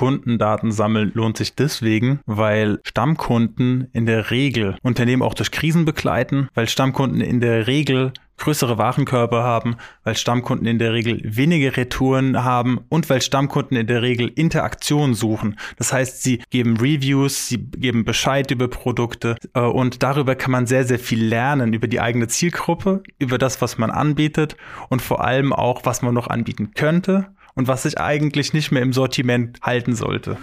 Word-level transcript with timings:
Kundendaten 0.00 0.72
sammeln 0.72 1.12
lohnt 1.12 1.36
sich 1.36 1.56
deswegen, 1.56 2.20
weil 2.24 2.80
Stammkunden 2.84 3.88
in 3.92 4.06
der 4.06 4.30
Regel 4.30 4.78
Unternehmen 4.82 5.20
auch 5.20 5.34
durch 5.34 5.50
Krisen 5.50 5.84
begleiten, 5.84 6.48
weil 6.54 6.70
Stammkunden 6.70 7.20
in 7.20 7.42
der 7.42 7.66
Regel 7.66 8.14
größere 8.38 8.78
Warenkörper 8.78 9.42
haben, 9.42 9.76
weil 10.02 10.16
Stammkunden 10.16 10.66
in 10.66 10.78
der 10.78 10.94
Regel 10.94 11.20
weniger 11.22 11.76
Retouren 11.76 12.42
haben 12.42 12.80
und 12.88 13.10
weil 13.10 13.20
Stammkunden 13.20 13.76
in 13.76 13.86
der 13.88 14.00
Regel 14.00 14.28
Interaktion 14.28 15.12
suchen. 15.12 15.58
Das 15.76 15.92
heißt, 15.92 16.22
sie 16.22 16.42
geben 16.48 16.78
Reviews, 16.78 17.48
sie 17.48 17.58
geben 17.58 18.06
Bescheid 18.06 18.50
über 18.50 18.68
Produkte 18.68 19.36
äh, 19.52 19.60
und 19.60 20.02
darüber 20.02 20.34
kann 20.34 20.52
man 20.52 20.66
sehr, 20.66 20.84
sehr 20.84 20.98
viel 20.98 21.22
lernen 21.22 21.74
über 21.74 21.88
die 21.88 22.00
eigene 22.00 22.26
Zielgruppe, 22.28 23.02
über 23.18 23.36
das, 23.36 23.60
was 23.60 23.76
man 23.76 23.90
anbietet 23.90 24.56
und 24.88 25.02
vor 25.02 25.22
allem 25.22 25.52
auch, 25.52 25.84
was 25.84 26.00
man 26.00 26.14
noch 26.14 26.28
anbieten 26.28 26.70
könnte 26.74 27.26
und 27.54 27.68
was 27.68 27.84
sich 27.84 27.98
eigentlich 27.98 28.52
nicht 28.52 28.70
mehr 28.70 28.82
im 28.82 28.92
Sortiment 28.92 29.58
halten 29.62 29.94
sollte. 29.94 30.36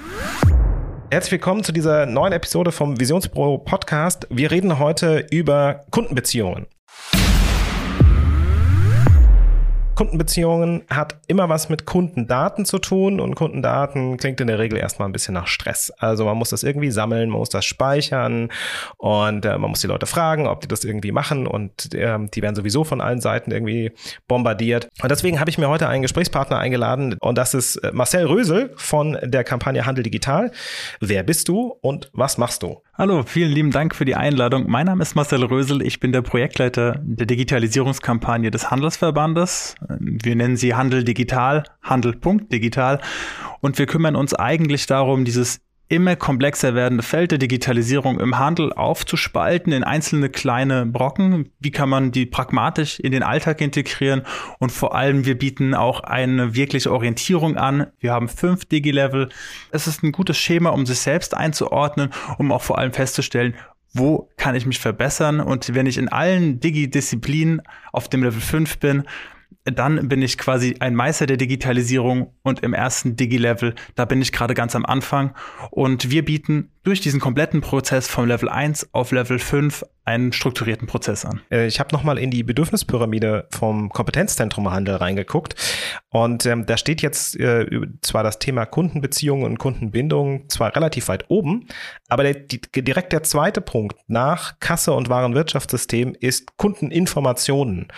Herzlich 1.10 1.34
willkommen 1.34 1.64
zu 1.64 1.72
dieser 1.72 2.06
neuen 2.06 2.34
Episode 2.34 2.72
vom 2.72 3.00
Visionsbüro 3.00 3.60
Podcast. 3.60 4.28
Wir 4.30 4.52
reden 4.52 4.78
heute 4.78 5.26
über 5.32 5.86
Kundenbeziehungen. 5.90 6.68
Kundenbeziehungen 9.98 10.84
hat 10.92 11.18
immer 11.26 11.50
was 11.50 11.70
mit 11.70 11.88
Kundendaten 11.88 12.66
zu 12.66 12.78
tun 12.78 13.20
und 13.20 13.34
Kundendaten 13.34 14.18
klingt 14.18 14.40
in 14.40 14.46
der 14.46 14.60
Regel 14.60 14.78
erstmal 14.78 15.10
ein 15.10 15.12
bisschen 15.12 15.34
nach 15.34 15.48
Stress. 15.48 15.90
Also 15.98 16.26
man 16.26 16.38
muss 16.38 16.52
das 16.52 16.62
irgendwie 16.62 16.92
sammeln, 16.92 17.32
man 17.32 17.40
muss 17.40 17.50
das 17.50 17.66
speichern 17.66 18.50
und 18.98 19.44
äh, 19.44 19.58
man 19.58 19.72
muss 19.72 19.82
die 19.82 19.88
Leute 19.88 20.06
fragen, 20.06 20.46
ob 20.46 20.62
die 20.62 20.68
das 20.68 20.84
irgendwie 20.84 21.12
machen 21.12 21.48
und 21.48 21.96
äh, 21.96 22.16
die 22.32 22.44
werden 22.44 22.56
sowieso 22.56 22.84
von 22.84 23.02
allen 23.02 23.22
Seiten 23.22 23.50
irgendwie 23.50 23.92
bombardiert. 24.28 24.88
Und 25.02 25.10
deswegen 25.10 25.40
habe 25.40 25.50
ich 25.50 25.58
mir 25.58 25.68
heute 25.68 25.88
einen 25.88 26.04
Gesprächspartner 26.04 26.60
eingeladen 26.60 27.16
und 27.20 27.36
das 27.40 27.56
ist 27.56 27.78
äh, 27.78 27.92
Marcel 27.92 28.28
Rösel 28.28 28.74
von 28.76 29.18
der 29.24 29.44
Kampagne 29.44 29.88
Handel 29.88 30.04
Digital. 30.04 30.52
Wer 31.00 31.24
bist 31.24 31.48
du 31.48 31.76
und 31.82 32.12
was 32.14 32.38
machst 32.38 32.62
du? 32.62 32.84
Hallo, 33.00 33.22
vielen 33.22 33.52
lieben 33.52 33.70
Dank 33.70 33.94
für 33.94 34.06
die 34.06 34.16
Einladung. 34.16 34.68
Mein 34.72 34.88
Name 34.88 35.04
ist 35.04 35.14
Marcel 35.14 35.44
Rösel. 35.44 35.84
Ich 35.84 36.00
bin 36.00 36.12
der 36.12 36.24
Projektleiter 36.24 37.00
der 37.04 37.28
Digitalisierungskampagne 37.28 38.50
des 38.50 38.72
Handelsverbandes. 38.72 39.76
Wir 39.88 40.36
nennen 40.36 40.58
sie 40.58 40.74
Handel 40.74 41.04
Digital, 41.04 41.66
Handel.digital. 41.84 43.00
Und 43.62 43.78
wir 43.78 43.86
kümmern 43.86 44.16
uns 44.16 44.34
eigentlich 44.34 44.88
darum, 44.88 45.26
dieses 45.26 45.62
immer 45.90 46.16
komplexer 46.16 46.76
werdende 46.76 47.04
Feld 47.04 47.32
der 47.32 47.38
Digitalisierung 47.38 48.20
im 48.20 48.38
Handel 48.38 48.74
aufzuspalten 48.74 49.72
in 49.72 49.84
einzelne 49.84 50.30
kleine 50.30 50.86
Brocken. 50.86 51.50
Wie 51.60 51.72
kann 51.72 51.90
man 51.90 52.12
die 52.12 52.26
pragmatisch 52.26 53.00
in 53.00 53.12
den 53.12 53.24
Alltag 53.24 53.62
integrieren? 53.62 54.24
Und 54.60 54.72
vor 54.72 54.96
allem, 54.96 55.26
wir 55.26 55.38
bieten 55.38 55.74
auch 55.74 56.02
eine 56.02 56.56
wirkliche 56.56 56.92
Orientierung 56.92 57.56
an. 57.56 57.88
Wir 58.00 58.12
haben 58.12 58.28
fünf 58.28 58.66
Digi-Level. 58.66 59.30
Es 59.72 59.88
ist 59.88 60.04
ein 60.04 60.12
gutes 60.12 60.38
Schema, 60.38 60.72
um 60.72 60.86
sich 60.86 61.00
selbst 61.00 61.34
einzuordnen, 61.34 62.12
um 62.38 62.52
auch 62.52 62.62
vor 62.62 62.78
allem 62.78 62.92
festzustellen, 62.92 63.56
wo 63.94 64.30
kann 64.38 64.56
ich 64.56 64.66
mich 64.66 64.80
verbessern? 64.80 65.40
Und 65.40 65.74
wenn 65.74 65.86
ich 65.86 65.98
in 65.98 66.10
allen 66.10 66.60
Digi-Disziplinen 66.60 67.62
auf 67.94 68.10
dem 68.10 68.24
Level 68.24 68.42
5 68.42 68.78
bin, 68.80 69.04
dann 69.74 70.08
bin 70.08 70.22
ich 70.22 70.38
quasi 70.38 70.76
ein 70.80 70.96
Meister 70.96 71.26
der 71.26 71.38
Digitalisierung 71.38 72.34
und 72.44 72.62
im 72.62 72.74
ersten 72.74 73.16
Digi-Level, 73.16 73.76
da 73.96 74.06
bin 74.06 74.22
ich 74.22 74.32
gerade 74.32 74.54
ganz 74.54 74.76
am 74.76 74.86
Anfang. 74.86 75.36
Und 75.72 76.10
wir 76.10 76.24
bieten 76.24 76.72
durch 76.88 77.02
diesen 77.02 77.20
kompletten 77.20 77.60
Prozess 77.60 78.08
vom 78.08 78.28
Level 78.28 78.48
1 78.48 78.94
auf 78.94 79.12
Level 79.12 79.40
5 79.40 79.84
einen 80.06 80.32
strukturierten 80.32 80.88
Prozess 80.88 81.26
an. 81.26 81.42
Äh, 81.52 81.68
ich 81.68 81.82
habe 81.82 81.94
nochmal 81.94 82.18
in 82.18 82.32
die 82.32 82.44
Bedürfnispyramide 82.44 83.50
vom 83.52 83.90
Kompetenzzentrum 83.90 84.72
Handel 84.72 84.96
reingeguckt 84.96 85.56
und 86.10 86.46
ähm, 86.46 86.66
da 86.66 86.78
steht 86.78 87.02
jetzt 87.02 87.38
äh, 87.42 87.68
zwar 88.02 88.24
das 88.24 88.40
Thema 88.40 88.66
Kundenbeziehungen 88.66 89.44
und 89.44 89.60
Kundenbindung 89.60 90.48
zwar 90.48 90.74
relativ 90.78 91.10
weit 91.10 91.26
oben, 91.28 91.68
aber 92.08 92.24
der, 92.24 92.36
die, 92.36 92.62
direkt 92.62 93.12
der 93.12 93.24
zweite 93.24 93.60
Punkt 93.60 93.98
nach 94.08 94.58
Kasse 94.62 94.94
und 94.94 95.10
Warenwirtschaftssystem 95.10 96.16
ist 96.18 96.56
Kundeninformationen. 96.56 97.90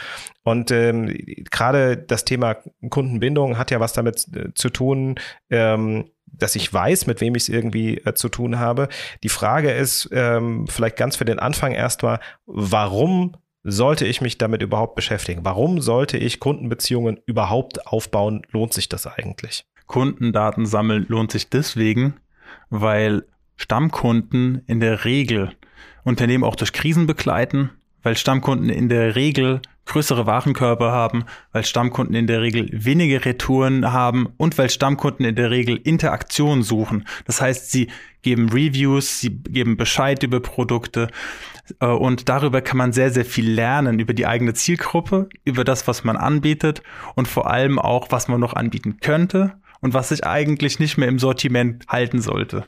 Und 0.41 0.71
ähm, 0.71 1.15
gerade 1.51 1.95
das 1.95 2.25
Thema 2.25 2.55
Kundenbindung 2.89 3.59
hat 3.59 3.69
ja 3.69 3.79
was 3.79 3.93
damit 3.93 4.25
äh, 4.35 4.51
zu 4.55 4.71
tun, 4.71 5.19
ähm, 5.51 6.09
dass 6.31 6.55
ich 6.55 6.71
weiß, 6.71 7.07
mit 7.07 7.21
wem 7.21 7.35
ich 7.35 7.43
es 7.43 7.49
irgendwie 7.49 7.97
äh, 7.97 8.13
zu 8.13 8.29
tun 8.29 8.59
habe. 8.59 8.89
Die 9.23 9.29
Frage 9.29 9.71
ist 9.71 10.09
ähm, 10.11 10.67
vielleicht 10.67 10.97
ganz 10.97 11.15
für 11.15 11.25
den 11.25 11.39
Anfang 11.39 11.71
erstmal, 11.71 12.19
warum 12.45 13.35
sollte 13.63 14.05
ich 14.05 14.21
mich 14.21 14.37
damit 14.37 14.61
überhaupt 14.61 14.95
beschäftigen? 14.95 15.41
Warum 15.43 15.81
sollte 15.81 16.17
ich 16.17 16.39
Kundenbeziehungen 16.39 17.19
überhaupt 17.25 17.87
aufbauen? 17.87 18.41
Lohnt 18.51 18.73
sich 18.73 18.89
das 18.89 19.05
eigentlich? 19.05 19.65
Kundendaten 19.87 20.65
sammeln 20.65 21.05
lohnt 21.09 21.31
sich 21.31 21.49
deswegen, 21.49 22.15
weil 22.69 23.25
Stammkunden 23.57 24.63
in 24.67 24.79
der 24.79 25.03
Regel 25.03 25.51
Unternehmen 26.03 26.43
auch 26.43 26.55
durch 26.55 26.73
Krisen 26.73 27.07
begleiten, 27.07 27.71
weil 28.03 28.15
Stammkunden 28.15 28.69
in 28.69 28.87
der 28.87 29.15
Regel 29.15 29.61
größere 29.89 30.25
Warenkörper 30.25 30.91
haben, 30.91 31.25
weil 31.51 31.65
Stammkunden 31.65 32.15
in 32.15 32.27
der 32.27 32.41
Regel 32.41 32.69
weniger 32.71 33.25
Retouren 33.25 33.91
haben 33.91 34.27
und 34.37 34.57
weil 34.57 34.69
Stammkunden 34.69 35.25
in 35.25 35.35
der 35.35 35.51
Regel 35.51 35.77
Interaktion 35.77 36.63
suchen. 36.63 37.05
Das 37.25 37.41
heißt, 37.41 37.71
sie 37.71 37.89
geben 38.21 38.49
Reviews, 38.49 39.19
sie 39.19 39.29
geben 39.29 39.77
Bescheid 39.77 40.23
über 40.23 40.39
Produkte 40.39 41.09
äh, 41.79 41.87
und 41.87 42.29
darüber 42.29 42.61
kann 42.61 42.77
man 42.77 42.93
sehr, 42.93 43.11
sehr 43.11 43.25
viel 43.25 43.49
lernen 43.49 43.99
über 43.99 44.13
die 44.13 44.27
eigene 44.27 44.53
Zielgruppe, 44.53 45.27
über 45.43 45.63
das, 45.63 45.87
was 45.87 46.03
man 46.03 46.17
anbietet 46.17 46.81
und 47.15 47.27
vor 47.27 47.49
allem 47.49 47.79
auch, 47.79 48.07
was 48.11 48.27
man 48.27 48.39
noch 48.39 48.53
anbieten 48.53 48.97
könnte 49.01 49.53
und 49.81 49.93
was 49.93 50.09
sich 50.09 50.25
eigentlich 50.25 50.79
nicht 50.79 50.97
mehr 50.97 51.07
im 51.07 51.19
Sortiment 51.19 51.85
halten 51.87 52.21
sollte. 52.21 52.65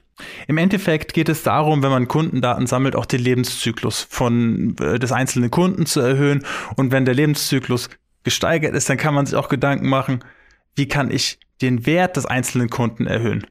Im 0.48 0.58
Endeffekt 0.58 1.14
geht 1.14 1.30
es 1.30 1.44
darum, 1.44 1.84
wenn 1.84 1.92
man 1.92 2.08
Kundendaten 2.08 2.68
sammelt, 2.68 2.96
auch 2.96 3.06
den 3.06 3.22
Lebenszyklus 3.22 4.06
von 4.10 4.76
äh, 4.80 5.00
des 5.00 5.12
einzelnen 5.12 5.52
Kunden 5.52 5.86
zu 5.86 6.00
erhöhen. 6.00 6.46
Und 6.76 6.92
wenn 6.92 7.06
der 7.06 7.16
Lebenszyklus 7.16 7.90
gesteigert 8.24 8.76
ist, 8.76 8.90
dann 8.90 8.98
kann 8.98 9.14
man 9.14 9.26
sich 9.26 9.36
auch 9.36 9.50
Gedanken 9.50 9.90
machen, 9.90 10.24
wie 10.76 10.88
kann 10.88 11.12
ich 11.12 11.40
den 11.62 11.86
Wert 11.86 12.18
des 12.18 12.26
einzelnen 12.26 12.70
Kunden 12.70 13.08
erhöhen. 13.08 13.46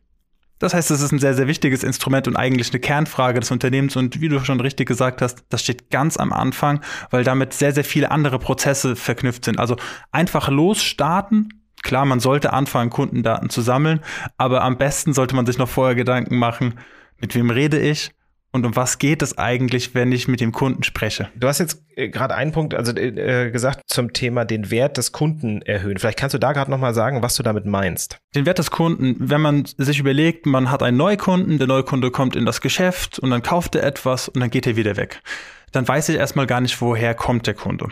Das 0.61 0.75
heißt, 0.75 0.91
es 0.91 1.01
ist 1.01 1.11
ein 1.11 1.19
sehr, 1.19 1.33
sehr 1.35 1.47
wichtiges 1.47 1.83
Instrument 1.83 2.29
und 2.29 2.37
eigentlich 2.37 2.71
eine 2.71 2.81
Kernfrage 2.81 3.41
des 3.41 3.51
Unternehmens. 3.51 3.97
Und 3.97 4.21
wie 4.21 4.29
du 4.29 4.41
schon 4.41 4.61
richtig 4.61 4.87
gesagt 4.87 5.23
hast, 5.23 5.43
das 5.49 5.63
steht 5.63 5.91
ganz 5.91 6.19
am 6.19 6.35
Anfang, 6.35 6.83
weil 7.11 7.25
damit 7.25 7.55
sehr, 7.55 7.73
sehr 7.73 7.85
viele 7.85 8.11
andere 8.11 8.39
Prozesse 8.39 8.95
verknüpft 8.95 9.47
sind. 9.47 9.59
Also 9.59 9.77
einfach 10.13 10.51
losstarten 10.51 11.60
Klar, 11.83 12.05
man 12.05 12.21
sollte 12.21 12.53
anfangen, 12.53 12.91
Kundendaten 12.91 13.51
zu 13.51 13.61
sammeln, 13.61 14.01
aber 14.37 14.63
am 14.63 14.79
besten 14.79 15.13
sollte 15.13 15.35
man 15.35 15.47
sich 15.47 15.59
noch 15.59 15.69
vorher 15.69 15.95
Gedanken 15.95 16.37
machen, 16.37 16.75
mit 17.19 17.35
wem 17.35 17.51
rede 17.51 17.79
ich 17.79 18.13
und 18.53 18.67
um 18.67 18.75
was 18.75 18.99
geht 18.99 19.23
es 19.23 19.39
eigentlich, 19.39 19.95
wenn 19.95 20.11
ich 20.11 20.27
mit 20.27 20.41
dem 20.41 20.51
Kunden 20.51 20.83
spreche? 20.83 21.29
Du 21.37 21.47
hast 21.47 21.61
jetzt 21.61 21.85
äh, 21.95 22.09
gerade 22.09 22.35
einen 22.35 22.51
Punkt 22.51 22.75
also 22.75 22.93
äh, 22.97 23.51
gesagt 23.51 23.83
zum 23.87 24.13
Thema 24.13 24.45
den 24.45 24.71
Wert 24.71 24.97
des 24.97 25.13
Kunden 25.13 25.63
erhöhen. 25.63 25.99
Vielleicht 25.99 26.19
kannst 26.19 26.35
du 26.35 26.39
da 26.39 26.53
gerade 26.53 26.71
noch 26.71 26.79
mal 26.79 26.93
sagen, 26.93 27.23
was 27.23 27.37
du 27.37 27.45
damit 27.45 27.65
meinst. 27.65 28.19
Den 28.35 28.47
Wert 28.47 28.59
des 28.59 28.73
Kunden, 28.73 29.17
wenn 29.19 29.41
man 29.41 29.67
sich 29.77 30.01
überlegt, 30.01 30.47
man 30.47 30.71
hat 30.71 30.83
einen 30.83 30.97
Neukunden, 30.97 31.59
der 31.59 31.69
Neukunde 31.69 32.11
kommt 32.11 32.35
in 32.35 32.45
das 32.45 32.61
Geschäft 32.61 33.21
und 33.21 33.31
dann 33.31 33.43
kauft 33.43 33.77
er 33.77 33.85
etwas 33.85 34.29
und 34.29 34.41
dann 34.41 34.51
geht 34.51 34.67
er 34.67 34.77
wieder 34.77 34.97
weg. 34.97 35.23
Dann 35.71 35.87
weiß 35.87 36.09
ich 36.09 36.17
erstmal 36.17 36.47
gar 36.49 36.61
nicht, 36.61 36.81
woher 36.81 37.15
kommt 37.15 37.47
der 37.47 37.55
Kunde. 37.55 37.89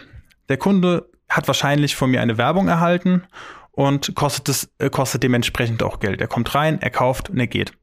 Der 0.48 0.56
Kunde 0.56 1.08
hat 1.28 1.46
wahrscheinlich 1.46 1.94
von 1.94 2.10
mir 2.10 2.20
eine 2.20 2.36
Werbung 2.36 2.66
erhalten 2.66 3.22
und 3.78 4.16
kostet 4.16 4.48
es 4.48 4.68
äh, 4.78 4.90
kostet 4.90 5.22
dementsprechend 5.22 5.84
auch 5.84 6.00
Geld. 6.00 6.20
Er 6.20 6.26
kommt 6.26 6.52
rein, 6.52 6.82
er 6.82 6.90
kauft 6.90 7.30
und 7.30 7.38
er 7.38 7.46
geht. 7.46 7.74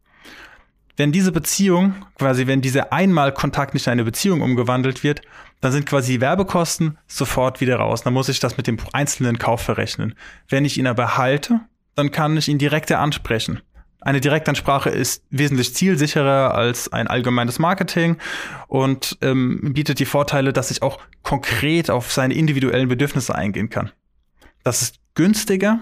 Wenn 0.98 1.14
diese 1.14 1.32
Beziehung, 1.32 1.96
quasi 2.18 2.48
wenn 2.48 2.62
dieser 2.62 2.92
einmal 2.92 3.32
Kontakt 3.32 3.74
nicht 3.74 3.88
in 3.88 3.94
eine 3.94 4.04
Beziehung 4.04 4.42
umgewandelt 4.42 5.06
wird, 5.06 5.22
dann 5.62 5.72
sind 5.72 5.86
quasi 5.86 6.20
Werbekosten 6.20 6.98
sofort 7.08 7.62
wieder 7.62 7.78
raus. 7.78 8.04
Dann 8.04 8.14
muss 8.14 8.28
ich 8.28 8.42
das 8.42 8.58
mit 8.58 8.68
dem 8.68 8.78
einzelnen 8.92 9.40
Kauf 9.40 9.62
verrechnen. 9.62 10.16
Wenn 10.50 10.66
ich 10.66 10.78
ihn 10.78 10.88
aber 10.88 11.16
halte, 11.16 11.62
dann 11.96 12.12
kann 12.12 12.36
ich 12.36 12.50
ihn 12.50 12.58
direkter 12.58 13.00
ansprechen. 13.00 13.62
Eine 14.02 14.20
Direktansprache 14.20 14.90
ist 14.90 15.24
wesentlich 15.30 15.74
zielsicherer 15.76 16.54
als 16.56 16.92
ein 16.92 17.08
allgemeines 17.08 17.58
Marketing 17.58 18.18
und 18.68 19.18
ähm, 19.22 19.74
bietet 19.74 20.00
die 20.00 20.06
Vorteile, 20.06 20.52
dass 20.52 20.72
ich 20.72 20.82
auch 20.82 21.00
konkret 21.24 21.90
auf 21.90 22.12
seine 22.12 22.34
individuellen 22.34 22.90
Bedürfnisse 22.90 23.34
eingehen 23.34 23.70
kann. 23.70 23.92
Das 24.66 24.82
ist 24.82 25.00
günstiger 25.16 25.80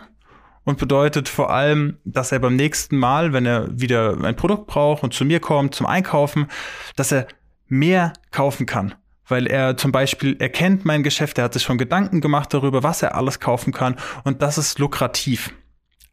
und 0.66 0.78
bedeutet 0.78 1.30
vor 1.30 1.52
allem, 1.52 1.98
dass 2.06 2.32
er 2.32 2.40
beim 2.40 2.56
nächsten 2.56 2.98
Mal, 2.98 3.34
wenn 3.34 3.46
er 3.46 3.68
wieder 3.72 4.18
ein 4.24 4.36
Produkt 4.36 4.68
braucht 4.68 5.04
und 5.04 5.14
zu 5.14 5.26
mir 5.26 5.40
kommt 5.40 5.76
zum 5.76 5.86
Einkaufen, 5.86 6.48
dass 6.96 7.12
er 7.12 7.28
mehr 7.68 8.14
kaufen 8.32 8.66
kann. 8.66 8.96
Weil 9.28 9.48
er 9.48 9.78
zum 9.78 9.92
Beispiel 9.92 10.36
erkennt 10.40 10.86
mein 10.86 11.04
Geschäft, 11.04 11.38
er 11.38 11.46
hat 11.46 11.54
sich 11.54 11.64
schon 11.64 11.78
Gedanken 11.78 12.22
gemacht 12.22 12.54
darüber, 12.54 12.84
was 12.84 13.02
er 13.02 13.16
alles 13.16 13.40
kaufen 13.40 13.74
kann 13.74 13.96
und 14.24 14.42
das 14.42 14.58
ist 14.58 14.80
lukrativ. 14.80 15.54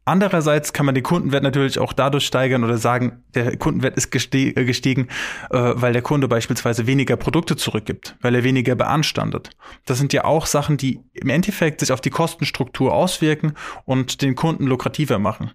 Andererseits 0.03 0.73
kann 0.73 0.87
man 0.87 0.95
den 0.95 1.03
Kundenwert 1.03 1.43
natürlich 1.43 1.77
auch 1.77 1.93
dadurch 1.93 2.25
steigern 2.25 2.63
oder 2.63 2.77
sagen, 2.77 3.23
der 3.35 3.55
Kundenwert 3.57 3.97
ist 3.97 4.13
äh, 4.33 4.65
gestiegen, 4.65 5.07
äh, 5.51 5.73
weil 5.75 5.93
der 5.93 6.01
Kunde 6.01 6.27
beispielsweise 6.27 6.87
weniger 6.87 7.17
Produkte 7.17 7.55
zurückgibt, 7.55 8.17
weil 8.21 8.33
er 8.33 8.43
weniger 8.43 8.75
beanstandet. 8.75 9.51
Das 9.85 9.99
sind 9.99 10.11
ja 10.11 10.23
auch 10.23 10.47
Sachen, 10.47 10.77
die 10.77 11.01
im 11.13 11.29
Endeffekt 11.29 11.81
sich 11.81 11.91
auf 11.91 12.01
die 12.01 12.09
Kostenstruktur 12.09 12.93
auswirken 12.93 13.53
und 13.85 14.23
den 14.23 14.33
Kunden 14.35 14.65
lukrativer 14.65 15.19
machen. 15.19 15.51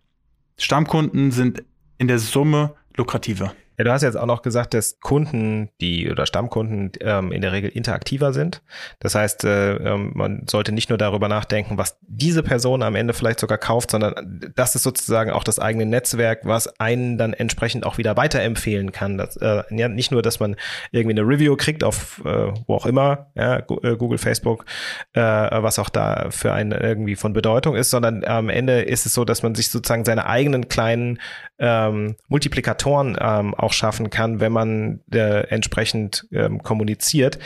Stammkunden 0.58 1.32
sind 1.32 1.64
in 1.98 2.06
der 2.06 2.20
Summe 2.20 2.75
lukrativer. 2.96 3.52
Ja, 3.78 3.84
du 3.84 3.93
hast 3.93 4.02
jetzt 4.02 4.17
auch 4.17 4.26
noch 4.26 4.43
gesagt, 4.43 4.75
dass 4.75 5.00
Kunden, 5.00 5.70
die 5.81 6.11
oder 6.11 6.26
Stammkunden 6.26 6.93
ähm, 7.00 7.32
in 7.32 7.43
der 7.43 7.52
Regel 7.52 7.70
interaktiver 7.70 8.32
sind. 8.32 8.62
Das 9.00 9.14
heißt, 9.14 9.44
äh, 9.44 9.76
ähm, 9.76 10.12
man 10.14 10.46
sollte 10.49 10.73
nicht 10.73 10.88
nur 10.88 10.99
darüber 10.99 11.28
nachdenken, 11.28 11.78
was 11.78 11.99
diese 12.02 12.43
Person 12.43 12.82
am 12.82 12.94
Ende 12.94 13.14
vielleicht 13.14 13.40
sogar 13.40 13.58
kauft, 13.58 13.90
sondern 13.90 14.40
das 14.55 14.75
ist 14.75 14.82
sozusagen 14.82 15.31
auch 15.31 15.44
das 15.44 15.58
eigene 15.58 15.87
Netzwerk, 15.87 16.40
was 16.44 16.81
einen 16.81 17.19
dann 17.19 17.32
entsprechend 17.32 17.87
auch 17.87 17.99
wieder 17.99 18.17
weiterempfehlen 18.17 18.93
kann. 18.93 19.19
Das, 19.19 19.37
äh, 19.37 19.62
ja, 19.70 19.88
nicht 19.88 20.11
nur, 20.11 20.22
dass 20.22 20.40
man 20.40 20.56
irgendwie 20.90 21.19
eine 21.19 21.29
Review 21.29 21.56
kriegt 21.56 21.84
auf 21.84 22.22
äh, 22.25 22.52
wo 22.67 22.75
auch 22.75 22.87
immer, 22.87 23.31
ja, 23.34 23.58
äh, 23.58 23.62
Google, 23.96 24.19
Facebook, 24.19 24.64
äh, 25.12 25.20
was 25.20 25.79
auch 25.79 25.88
da 25.88 26.29
für 26.31 26.52
einen 26.52 26.72
irgendwie 26.72 27.17
von 27.17 27.32
Bedeutung 27.32 27.76
ist, 27.76 27.90
sondern 27.90 28.25
am 28.25 28.49
Ende 28.49 28.82
ist 28.82 29.06
es 29.06 29.14
so, 29.14 29.25
dass 29.25 29.43
man 29.43 29.55
sich 29.55 29.70
sozusagen 29.70 30.05
seine 30.05 30.26
eigenen 30.26 30.69
kleinen 30.69 31.19
ähm, 31.58 32.17
Multiplikatoren 32.29 33.17
ähm, 33.20 33.55
auch 33.67 33.73
schaffen 33.73 34.11
kann, 34.11 34.41
wenn 34.41 34.53
man 34.53 35.01
äh, 35.13 35.47
entsprechend 35.49 36.27
ähm, 36.33 36.63
kommuniziert. 36.63 37.39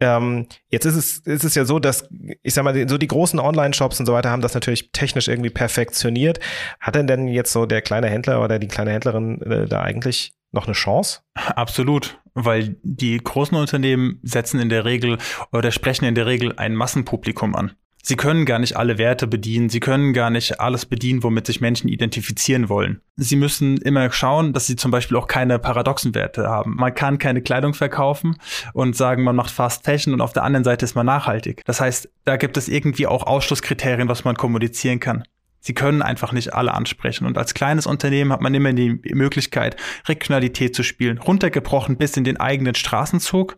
Ähm, 0.00 0.46
jetzt 0.68 0.84
ist 0.84 0.96
es, 0.96 1.18
ist 1.18 1.44
es 1.44 1.54
ja 1.54 1.64
so, 1.64 1.78
dass, 1.78 2.08
ich 2.42 2.52
sag 2.52 2.64
mal, 2.64 2.88
so 2.88 2.98
die 2.98 3.08
großen 3.08 3.38
Online-Shops 3.38 4.00
und 4.00 4.06
so 4.06 4.12
weiter 4.12 4.30
haben 4.30 4.42
das 4.42 4.54
natürlich 4.54 4.90
technisch 4.92 5.28
irgendwie 5.28 5.50
perfektioniert. 5.50 6.40
Hat 6.80 6.94
denn 6.94 7.06
denn 7.06 7.28
jetzt 7.28 7.52
so 7.52 7.64
der 7.66 7.80
kleine 7.80 8.08
Händler 8.08 8.42
oder 8.42 8.58
die 8.58 8.68
kleine 8.68 8.92
Händlerin 8.92 9.40
äh, 9.42 9.66
da 9.66 9.80
eigentlich 9.80 10.32
noch 10.52 10.66
eine 10.66 10.74
Chance? 10.74 11.20
Absolut, 11.34 12.20
weil 12.34 12.76
die 12.82 13.18
großen 13.18 13.56
Unternehmen 13.56 14.20
setzen 14.22 14.60
in 14.60 14.68
der 14.68 14.84
Regel 14.84 15.18
oder 15.52 15.70
sprechen 15.70 16.04
in 16.04 16.14
der 16.14 16.26
Regel 16.26 16.54
ein 16.56 16.74
Massenpublikum 16.74 17.54
an. 17.54 17.72
Sie 18.08 18.16
können 18.16 18.46
gar 18.46 18.58
nicht 18.58 18.74
alle 18.74 18.96
Werte 18.96 19.26
bedienen, 19.26 19.68
sie 19.68 19.80
können 19.80 20.14
gar 20.14 20.30
nicht 20.30 20.60
alles 20.60 20.86
bedienen, 20.86 21.22
womit 21.22 21.46
sich 21.46 21.60
Menschen 21.60 21.88
identifizieren 21.88 22.70
wollen. 22.70 23.02
Sie 23.16 23.36
müssen 23.36 23.76
immer 23.76 24.10
schauen, 24.10 24.54
dass 24.54 24.66
sie 24.66 24.76
zum 24.76 24.90
Beispiel 24.90 25.18
auch 25.18 25.26
keine 25.26 25.58
paradoxen 25.58 26.14
Werte 26.14 26.48
haben. 26.48 26.76
Man 26.76 26.94
kann 26.94 27.18
keine 27.18 27.42
Kleidung 27.42 27.74
verkaufen 27.74 28.38
und 28.72 28.96
sagen, 28.96 29.24
man 29.24 29.36
macht 29.36 29.50
Fast 29.50 29.84
Fashion 29.84 30.14
und 30.14 30.22
auf 30.22 30.32
der 30.32 30.42
anderen 30.42 30.64
Seite 30.64 30.86
ist 30.86 30.94
man 30.94 31.04
nachhaltig. 31.04 31.60
Das 31.66 31.82
heißt, 31.82 32.08
da 32.24 32.38
gibt 32.38 32.56
es 32.56 32.68
irgendwie 32.68 33.06
auch 33.06 33.26
Ausschlusskriterien, 33.26 34.08
was 34.08 34.24
man 34.24 34.36
kommunizieren 34.36 35.00
kann. 35.00 35.24
Sie 35.60 35.74
können 35.74 36.00
einfach 36.00 36.32
nicht 36.32 36.54
alle 36.54 36.72
ansprechen. 36.72 37.26
Und 37.26 37.36
als 37.36 37.52
kleines 37.52 37.86
Unternehmen 37.86 38.32
hat 38.32 38.40
man 38.40 38.54
immer 38.54 38.72
die 38.72 39.00
Möglichkeit, 39.12 39.76
Regionalität 40.06 40.74
zu 40.74 40.82
spielen, 40.82 41.18
runtergebrochen 41.18 41.98
bis 41.98 42.16
in 42.16 42.24
den 42.24 42.38
eigenen 42.38 42.74
Straßenzug 42.74 43.54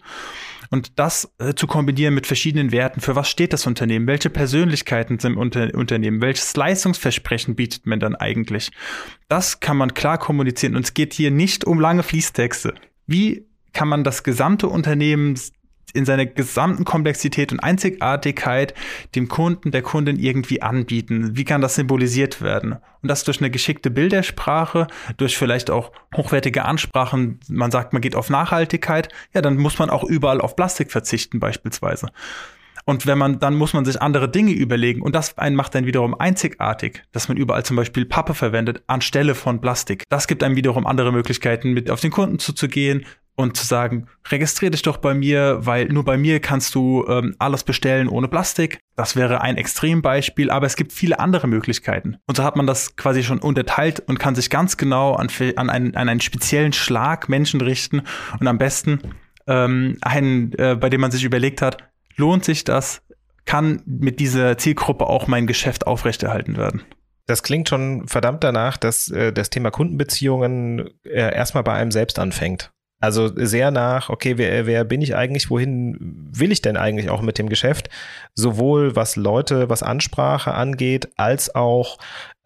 und 0.71 0.99
das 0.99 1.33
äh, 1.39 1.55
zu 1.55 1.67
kombinieren 1.67 2.15
mit 2.15 2.27
verschiedenen 2.27 2.73
Werten. 2.73 3.01
Für 3.01 3.17
was 3.17 3.29
steht 3.29 3.53
das 3.53 3.67
Unternehmen? 3.67 4.07
Welche 4.07 4.31
Persönlichkeiten 4.31 5.19
sind 5.19 5.33
im 5.33 5.39
Unter 5.39 5.75
Unternehmen? 5.75 6.23
Welches 6.23 6.55
Leistungsversprechen 6.57 7.57
bietet 7.57 7.87
man 7.87 8.01
dann 8.01 8.15
eigentlich? 8.15 8.71
Das 9.29 9.61
kann 9.61 9.77
man 9.77 9.95
klar 9.95 10.19
kommunizieren. 10.19 10.77
Und 10.77 10.85
es 10.85 10.95
geht 10.95 11.13
hier 11.13 11.33
nicht 11.33 11.65
um 11.65 11.81
lange 11.81 12.05
Fließtexte. 12.05 12.75
Wie 13.07 13.47
kann 13.73 13.89
man 13.89 14.05
das 14.05 14.23
gesamte 14.23 14.69
Unternehmen 14.69 15.39
in 15.95 16.05
seiner 16.05 16.27
gesamten 16.27 16.85
Komplexität 16.85 17.53
und 17.53 17.61
Einzigartigkeit 17.61 18.75
dem 19.15 19.29
Kunden, 19.29 19.71
der 19.71 19.83
Kundin 19.83 20.19
irgendwie 20.19 20.63
anbieten? 20.63 21.37
Wie 21.37 21.45
kann 21.45 21.61
das 21.61 21.75
symbolisiert 21.75 22.43
werden? 22.43 22.77
Und 23.03 23.09
das 23.09 23.25
durch 23.25 23.41
eine 23.41 23.51
geschickte 23.51 23.91
Bildersprache, 23.91 24.87
durch 25.17 25.37
vielleicht 25.37 25.71
auch 25.71 25.93
hochwertige 26.15 26.65
Ansprachen. 26.65 27.41
Man 27.49 27.71
sagt, 27.71 27.93
man 27.93 28.03
geht 28.03 28.15
auf 28.15 28.31
Nachhaltigkeit. 28.31 29.09
Ja, 29.33 29.41
dann 29.41 29.57
muss 29.57 29.79
man 29.79 29.91
auch 29.91 30.05
überall 30.05 30.41
auf 30.41 30.57
Plastik 30.57 30.93
verzichten 30.93 31.41
beispielsweise. 31.41 32.09
Und 32.85 33.07
wenn 33.07 33.19
man, 33.19 33.39
dann 33.39 33.55
muss 33.55 33.73
man 33.73 33.85
sich 33.85 34.01
andere 34.01 34.29
Dinge 34.29 34.53
überlegen. 34.53 35.03
Und 35.03 35.15
das 35.15 35.39
einen 35.39 35.57
macht 35.57 35.75
dann 35.75 35.87
wiederum 35.87 36.19
einzigartig, 36.19 37.03
dass 37.13 37.29
man 37.29 37.37
überall 37.37 37.65
zum 37.65 37.77
Beispiel 37.77 38.05
Pappe 38.05 38.35
verwendet 38.35 38.83
anstelle 38.87 39.35
von 39.35 39.61
Plastik. 39.61 40.05
Das 40.09 40.27
gibt 40.27 40.43
einem 40.43 40.57
wiederum 40.57 40.87
andere 40.87 41.13
Möglichkeiten, 41.13 41.73
mit 41.73 41.91
auf 41.91 42.01
den 42.01 42.11
Kunden 42.11 42.39
zuzugehen, 42.39 43.07
und 43.41 43.57
zu 43.57 43.67
sagen, 43.67 44.07
registrier 44.29 44.71
dich 44.71 44.83
doch 44.83 44.99
bei 44.99 45.15
mir, 45.15 45.59
weil 45.61 45.87
nur 45.87 46.05
bei 46.05 46.17
mir 46.17 46.41
kannst 46.41 46.75
du 46.75 47.05
ähm, 47.09 47.35
alles 47.39 47.65
bestellen 47.65 48.09
ohne 48.09 48.29
Plastik. 48.29 48.81
Das 48.97 49.17
wäre 49.17 49.41
ein 49.41 49.57
Extrembeispiel, 49.57 50.51
aber 50.51 50.67
es 50.67 50.77
gibt 50.77 50.93
viele 50.93 51.19
andere 51.19 51.49
Möglichkeiten. 51.49 52.19
Und 52.27 52.37
so 52.37 52.45
hat 52.45 52.57
man 52.57 52.67
das 52.67 52.97
quasi 52.97 53.23
schon 53.23 53.39
unterteilt 53.39 54.01
und 54.07 54.19
kann 54.19 54.35
sich 54.35 54.51
ganz 54.51 54.77
genau 54.77 55.15
an, 55.15 55.29
an, 55.57 55.71
einen, 55.71 55.97
an 55.97 56.09
einen 56.09 56.21
speziellen 56.21 56.73
Schlag 56.73 57.29
Menschen 57.29 57.61
richten 57.61 58.03
und 58.39 58.47
am 58.47 58.59
besten 58.59 59.01
ähm, 59.47 59.97
einen, 60.03 60.53
äh, 60.59 60.77
bei 60.79 60.91
dem 60.91 61.01
man 61.01 61.11
sich 61.11 61.25
überlegt 61.25 61.63
hat, 61.63 61.79
lohnt 62.17 62.45
sich 62.45 62.65
das? 62.65 63.03
Kann 63.47 63.83
mit 63.87 64.21
dieser 64.21 64.59
Zielgruppe 64.59 65.07
auch 65.07 65.27
mein 65.27 65.47
Geschäft 65.47 65.87
aufrechterhalten 65.87 66.57
werden? 66.57 66.83
Das 67.27 67.43
klingt 67.43 67.69
schon 67.69 68.09
verdammt 68.09 68.43
danach, 68.43 68.77
dass 68.77 69.09
äh, 69.09 69.33
das 69.33 69.51
Thema 69.51 69.71
Kundenbeziehungen 69.71 70.91
äh, 71.05 71.35
erstmal 71.35 71.63
bei 71.63 71.73
einem 71.73 71.93
selbst 71.93 72.19
anfängt. 72.19 72.73
Also 73.01 73.31
sehr 73.35 73.71
nach, 73.71 74.11
okay, 74.11 74.37
wer, 74.37 74.67
wer 74.67 74.85
bin 74.85 75.01
ich 75.01 75.17
eigentlich, 75.17 75.49
wohin 75.49 76.29
will 76.33 76.53
ich 76.53 76.61
denn 76.61 76.77
eigentlich 76.77 77.09
auch 77.09 77.23
mit 77.23 77.39
dem 77.39 77.49
Geschäft? 77.49 77.89
Sowohl 78.35 78.95
was 78.95 79.17
Leute, 79.17 79.71
was 79.71 79.83
Ansprache 79.83 80.53
angeht, 80.53 81.09
als 81.17 81.55
auch 81.55 81.97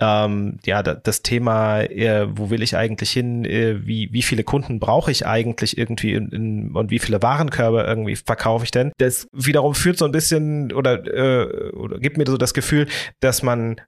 ähm, 0.01 0.59
ja 0.65 0.83
das 0.83 1.23
Thema, 1.23 1.81
äh, 1.81 2.27
wo 2.31 2.51
will 2.51 2.63
ich 2.63 2.77
eigentlich 2.77 3.11
hin, 3.11 3.45
äh, 3.45 3.85
wie, 3.87 4.13
wie 4.13 4.23
viele 4.23 4.45
Kunden 4.45 4.79
brauche 4.79 5.11
ich 5.11 5.27
eigentlich 5.27 5.77
irgendwie 5.77 6.15
in, 6.15 6.29
in, 6.31 6.71
und 6.73 6.91
wie 6.91 6.99
viele 6.99 7.23
Warenkörbe 7.23 7.83
irgendwie 7.83 8.17
verkaufe 8.17 8.65
ich 8.65 8.71
denn? 8.71 8.93
Das 8.99 9.27
wiederum 9.33 9.75
führt 9.75 9.99
so 9.99 10.05
ein 10.05 10.13
bisschen 10.13 10.73
oder, 10.73 11.05
äh, 11.07 11.71
oder 11.73 11.99
gibt 11.99 12.17
mir 12.17 12.27
so 12.27 12.37
das 12.37 12.55
Gefühl, 12.55 12.87
dass 13.19 13.43
man 13.43 13.81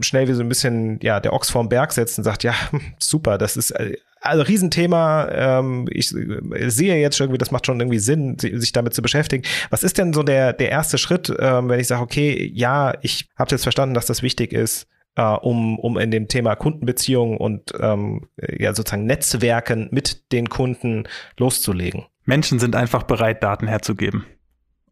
schnell 0.00 0.28
wie 0.28 0.34
so 0.34 0.42
ein 0.42 0.48
bisschen 0.48 0.98
ja 1.02 1.20
der 1.20 1.34
Ochs 1.34 1.50
vorm 1.50 1.68
Berg 1.68 1.92
setzt 1.92 2.16
und 2.18 2.24
sagt, 2.24 2.44
ja, 2.44 2.54
super, 2.98 3.36
das 3.36 3.56
ist 3.58 3.70
äh, 3.72 3.96
also 4.24 4.42
Riesenthema. 4.42 5.28
Ähm, 5.30 5.86
ich 5.90 6.08
sehe 6.08 6.96
jetzt 6.96 7.16
schon 7.16 7.26
irgendwie, 7.26 7.38
das 7.38 7.50
macht 7.50 7.66
schon 7.66 7.80
irgendwie 7.80 7.98
Sinn, 7.98 8.38
sich 8.38 8.72
damit 8.72 8.94
zu 8.94 9.02
beschäftigen. 9.02 9.44
Was 9.70 9.82
ist 9.82 9.98
denn 9.98 10.12
so 10.12 10.22
der, 10.22 10.52
der 10.52 10.70
erste 10.70 10.98
Schritt, 10.98 11.32
ähm, 11.38 11.68
wenn 11.68 11.80
ich 11.80 11.86
sage, 11.86 12.02
okay, 12.02 12.50
ja, 12.54 12.94
ich 13.02 13.28
habe 13.36 13.50
jetzt 13.50 13.62
verstanden, 13.62 13.94
dass 13.94 14.06
das 14.06 14.22
wichtig 14.22 14.52
ist, 14.52 14.86
äh, 15.16 15.22
um, 15.22 15.78
um 15.78 15.98
in 15.98 16.10
dem 16.10 16.28
Thema 16.28 16.56
Kundenbeziehungen 16.56 17.36
und 17.36 17.72
ähm, 17.78 18.28
ja 18.36 18.74
sozusagen 18.74 19.06
Netzwerken 19.06 19.88
mit 19.90 20.32
den 20.32 20.48
Kunden 20.48 21.04
loszulegen? 21.38 22.06
Menschen 22.24 22.58
sind 22.58 22.74
einfach 22.74 23.02
bereit, 23.02 23.42
Daten 23.42 23.66
herzugeben. 23.66 24.24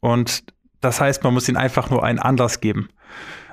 Und 0.01 0.45
das 0.81 1.01
heißt, 1.01 1.25
man 1.25 1.33
muss 1.33 1.49
ihnen 1.49 1.57
einfach 1.57 1.91
nur 1.91 2.05
einen 2.05 2.19
Anlass 2.19 2.61
geben 2.61 2.91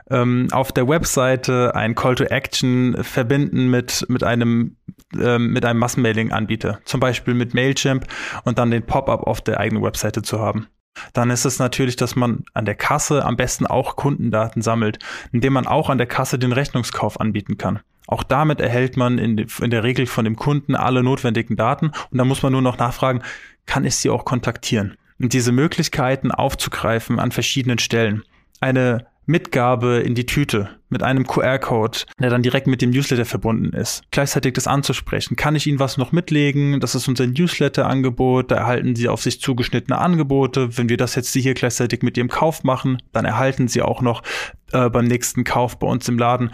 ähm, 0.09 0.47
auf 0.51 0.71
der 0.71 0.87
Webseite 0.87 1.75
ein 1.75 1.95
Call 1.95 2.15
to 2.15 2.25
Action 2.25 3.03
verbinden 3.03 3.69
mit, 3.69 4.05
mit 4.09 4.23
einem, 4.23 4.77
ähm, 5.19 5.53
mit 5.53 5.65
einem 5.65 5.79
Massenmailing-Anbieter, 5.79 6.79
zum 6.85 6.99
Beispiel 6.99 7.33
mit 7.33 7.53
Mailchimp 7.53 8.05
und 8.43 8.59
dann 8.59 8.71
den 8.71 8.85
Pop-up 8.85 9.23
auf 9.23 9.41
der 9.41 9.59
eigenen 9.59 9.83
Webseite 9.83 10.21
zu 10.21 10.39
haben. 10.39 10.67
Dann 11.13 11.29
ist 11.29 11.45
es 11.45 11.59
natürlich, 11.59 11.95
dass 11.95 12.15
man 12.15 12.43
an 12.53 12.65
der 12.65 12.75
Kasse 12.75 13.23
am 13.23 13.37
besten 13.37 13.65
auch 13.65 13.95
Kundendaten 13.95 14.61
sammelt, 14.61 14.99
indem 15.31 15.53
man 15.53 15.67
auch 15.67 15.89
an 15.89 15.97
der 15.97 16.07
Kasse 16.07 16.39
den 16.39 16.51
Rechnungskauf 16.51 17.19
anbieten 17.19 17.57
kann. 17.57 17.79
Auch 18.07 18.23
damit 18.23 18.59
erhält 18.59 18.97
man 18.97 19.19
in, 19.19 19.37
in 19.37 19.69
der 19.69 19.83
Regel 19.83 20.07
von 20.07 20.25
dem 20.25 20.35
Kunden 20.35 20.75
alle 20.75 21.03
notwendigen 21.03 21.55
Daten 21.55 21.87
und 21.87 22.17
dann 22.17 22.27
muss 22.27 22.41
man 22.41 22.51
nur 22.51 22.61
noch 22.61 22.77
nachfragen, 22.77 23.21
kann 23.65 23.85
ich 23.85 23.95
sie 23.95 24.09
auch 24.09 24.25
kontaktieren? 24.25 24.97
Und 25.19 25.33
diese 25.33 25.51
Möglichkeiten 25.51 26.31
aufzugreifen 26.31 27.19
an 27.19 27.31
verschiedenen 27.31 27.77
Stellen. 27.77 28.23
Eine 28.61 29.05
Mitgabe 29.29 29.99
in 29.99 30.15
die 30.15 30.25
Tüte 30.25 30.78
mit 30.89 31.03
einem 31.03 31.25
QR-Code, 31.25 31.99
der 32.19 32.29
dann 32.29 32.43
direkt 32.43 32.67
mit 32.67 32.81
dem 32.81 32.89
Newsletter 32.89 33.25
verbunden 33.25 33.75
ist. 33.75 34.03
Gleichzeitig 34.11 34.53
das 34.53 34.67
anzusprechen. 34.67 35.35
Kann 35.35 35.55
ich 35.55 35.67
Ihnen 35.67 35.79
was 35.79 35.97
noch 35.97 36.11
mitlegen? 36.11 36.79
Das 36.79 36.95
ist 36.95 37.07
unser 37.07 37.27
Newsletter-Angebot. 37.27 38.51
Da 38.51 38.55
erhalten 38.55 38.95
Sie 38.95 39.07
auf 39.07 39.21
sich 39.21 39.41
zugeschnittene 39.41 39.97
Angebote. 39.97 40.77
Wenn 40.77 40.89
wir 40.89 40.97
das 40.97 41.15
jetzt 41.15 41.33
hier 41.33 41.53
gleichzeitig 41.53 42.01
mit 42.01 42.17
Ihrem 42.17 42.29
Kauf 42.29 42.63
machen, 42.63 42.97
dann 43.11 43.25
erhalten 43.25 43.67
Sie 43.67 43.81
auch 43.81 44.01
noch 44.01 44.23
äh, 44.71 44.89
beim 44.89 45.05
nächsten 45.05 45.43
Kauf 45.43 45.79
bei 45.79 45.87
uns 45.87 46.07
im 46.07 46.17
Laden 46.17 46.51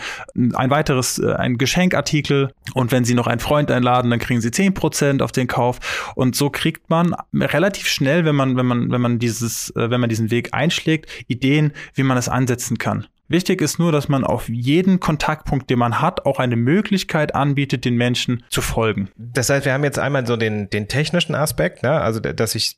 ein 0.53 0.69
weiteres, 0.69 1.19
äh, 1.19 1.33
ein 1.33 1.57
Geschenkartikel. 1.57 2.51
Und 2.73 2.91
wenn 2.91 3.05
Sie 3.05 3.13
noch 3.13 3.27
einen 3.27 3.39
Freund 3.39 3.71
einladen, 3.71 4.09
dann 4.09 4.19
kriegen 4.19 4.41
Sie 4.41 4.51
zehn 4.51 4.73
Prozent 4.73 5.21
auf 5.21 5.31
den 5.31 5.47
Kauf. 5.47 6.13
Und 6.15 6.35
so 6.35 6.49
kriegt 6.49 6.89
man 6.89 7.15
relativ 7.33 7.87
schnell, 7.87 8.25
wenn 8.25 8.35
man, 8.35 8.55
wenn 8.57 8.65
man, 8.65 8.91
wenn 8.91 9.01
man 9.01 9.19
dieses, 9.19 9.69
äh, 9.75 9.89
wenn 9.89 10.01
man 10.01 10.09
diesen 10.09 10.31
Weg 10.31 10.53
einschlägt, 10.53 11.09
Ideen, 11.27 11.73
wie 11.93 12.03
man 12.03 12.17
es 12.17 12.29
ansetzen 12.29 12.77
kann. 12.77 13.07
Wichtig 13.27 13.61
ist 13.61 13.79
nur, 13.79 13.91
dass 13.91 14.07
man 14.07 14.23
auf 14.23 14.49
jeden 14.49 14.99
Kontaktpunkt, 14.99 15.69
den 15.69 15.79
man 15.79 16.01
hat, 16.01 16.25
auch 16.25 16.39
eine 16.39 16.55
Möglichkeit 16.55 17.33
anbietet, 17.33 17.85
den 17.85 17.95
Menschen 17.95 18.43
zu 18.49 18.61
folgen. 18.61 19.09
Das 19.17 19.49
heißt, 19.49 19.65
wir 19.65 19.73
haben 19.73 19.83
jetzt 19.83 19.99
einmal 19.99 20.25
so 20.27 20.37
den, 20.37 20.69
den 20.69 20.87
technischen 20.87 21.35
Aspekt, 21.35 21.83
ne? 21.83 22.01
also 22.01 22.19
dass 22.19 22.55
ich 22.55 22.77